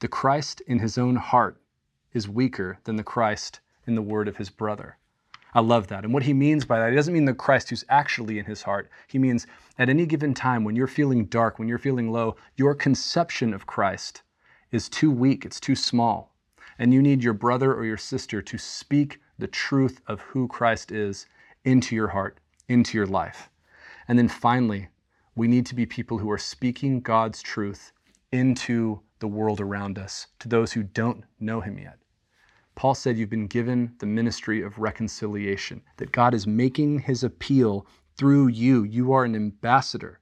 The 0.00 0.08
Christ 0.08 0.60
in 0.66 0.78
his 0.78 0.98
own 0.98 1.16
heart 1.16 1.60
is 2.12 2.28
weaker 2.28 2.78
than 2.84 2.96
the 2.96 3.02
Christ 3.02 3.60
in 3.86 3.94
the 3.94 4.02
word 4.02 4.28
of 4.28 4.36
his 4.36 4.50
brother. 4.50 4.98
I 5.54 5.60
love 5.60 5.86
that. 5.88 6.04
And 6.04 6.12
what 6.12 6.24
he 6.24 6.34
means 6.34 6.64
by 6.64 6.78
that, 6.78 6.90
he 6.90 6.96
doesn't 6.96 7.14
mean 7.14 7.24
the 7.24 7.34
Christ 7.34 7.70
who's 7.70 7.84
actually 7.88 8.38
in 8.38 8.44
his 8.44 8.62
heart. 8.62 8.90
He 9.06 9.18
means 9.18 9.46
at 9.78 9.88
any 9.88 10.06
given 10.06 10.34
time, 10.34 10.64
when 10.64 10.76
you're 10.76 10.86
feeling 10.86 11.24
dark, 11.26 11.58
when 11.58 11.68
you're 11.68 11.78
feeling 11.78 12.10
low, 12.10 12.36
your 12.56 12.74
conception 12.74 13.54
of 13.54 13.66
Christ 13.66 14.22
is 14.70 14.88
too 14.88 15.10
weak, 15.10 15.44
it's 15.44 15.60
too 15.60 15.74
small. 15.74 16.34
And 16.78 16.92
you 16.92 17.02
need 17.02 17.24
your 17.24 17.32
brother 17.32 17.74
or 17.74 17.84
your 17.84 17.96
sister 17.96 18.42
to 18.42 18.58
speak 18.58 19.20
the 19.38 19.46
truth 19.46 20.00
of 20.06 20.20
who 20.20 20.46
Christ 20.48 20.92
is 20.92 21.26
into 21.64 21.94
your 21.94 22.08
heart, 22.08 22.38
into 22.68 22.98
your 22.98 23.06
life. 23.06 23.48
And 24.06 24.18
then 24.18 24.28
finally, 24.28 24.88
we 25.34 25.48
need 25.48 25.66
to 25.66 25.74
be 25.74 25.86
people 25.86 26.18
who 26.18 26.30
are 26.30 26.38
speaking 26.38 27.00
God's 27.00 27.42
truth 27.42 27.92
into 28.32 29.00
the 29.20 29.28
world 29.28 29.60
around 29.60 29.98
us, 29.98 30.26
to 30.40 30.48
those 30.48 30.72
who 30.72 30.82
don't 30.82 31.24
know 31.40 31.60
him 31.60 31.78
yet. 31.78 31.98
Paul 32.78 32.94
said 32.94 33.18
you've 33.18 33.28
been 33.28 33.48
given 33.48 33.96
the 33.98 34.06
ministry 34.06 34.62
of 34.62 34.78
reconciliation, 34.78 35.82
that 35.96 36.12
God 36.12 36.32
is 36.32 36.46
making 36.46 37.00
his 37.00 37.24
appeal 37.24 37.84
through 38.16 38.46
you. 38.46 38.84
You 38.84 39.10
are 39.10 39.24
an 39.24 39.34
ambassador. 39.34 40.20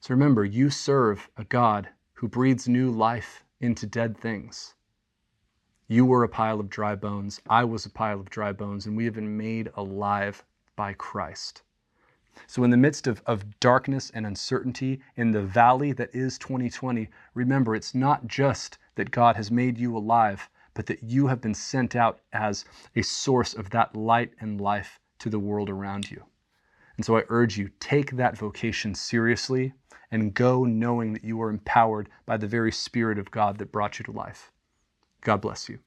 So 0.00 0.12
remember, 0.12 0.44
you 0.44 0.68
serve 0.68 1.30
a 1.38 1.44
God 1.44 1.88
who 2.12 2.28
breathes 2.28 2.68
new 2.68 2.90
life 2.90 3.42
into 3.58 3.86
dead 3.86 4.18
things. 4.18 4.74
You 5.88 6.04
were 6.04 6.24
a 6.24 6.28
pile 6.28 6.60
of 6.60 6.68
dry 6.68 6.94
bones. 6.94 7.40
I 7.48 7.64
was 7.64 7.86
a 7.86 7.90
pile 7.90 8.20
of 8.20 8.28
dry 8.28 8.52
bones, 8.52 8.84
and 8.84 8.94
we 8.94 9.06
have 9.06 9.14
been 9.14 9.38
made 9.38 9.70
alive 9.76 10.44
by 10.76 10.92
Christ. 10.92 11.62
So, 12.46 12.64
in 12.64 12.70
the 12.70 12.76
midst 12.76 13.06
of, 13.06 13.22
of 13.24 13.58
darkness 13.60 14.10
and 14.10 14.26
uncertainty, 14.26 15.00
in 15.16 15.30
the 15.30 15.40
valley 15.40 15.92
that 15.92 16.14
is 16.14 16.36
2020, 16.36 17.08
remember 17.32 17.74
it's 17.74 17.94
not 17.94 18.26
just 18.26 18.76
that 18.96 19.10
God 19.10 19.36
has 19.36 19.50
made 19.50 19.78
you 19.78 19.96
alive, 19.96 20.50
but 20.74 20.86
that 20.86 21.02
you 21.02 21.28
have 21.28 21.40
been 21.40 21.54
sent 21.54 21.96
out 21.96 22.20
as 22.32 22.64
a 22.94 23.02
source 23.02 23.54
of 23.54 23.70
that 23.70 23.96
light 23.96 24.32
and 24.40 24.60
life 24.60 25.00
to 25.20 25.30
the 25.30 25.38
world 25.38 25.70
around 25.70 26.10
you. 26.10 26.24
And 26.96 27.04
so 27.04 27.16
I 27.16 27.22
urge 27.28 27.56
you, 27.56 27.70
take 27.80 28.12
that 28.12 28.36
vocation 28.36 28.94
seriously 28.94 29.72
and 30.10 30.34
go 30.34 30.64
knowing 30.64 31.12
that 31.12 31.24
you 31.24 31.40
are 31.42 31.50
empowered 31.50 32.08
by 32.26 32.36
the 32.36 32.46
very 32.46 32.70
Spirit 32.70 33.18
of 33.18 33.30
God 33.30 33.58
that 33.58 33.72
brought 33.72 33.98
you 33.98 34.04
to 34.04 34.12
life. 34.12 34.52
God 35.22 35.40
bless 35.40 35.68
you. 35.68 35.78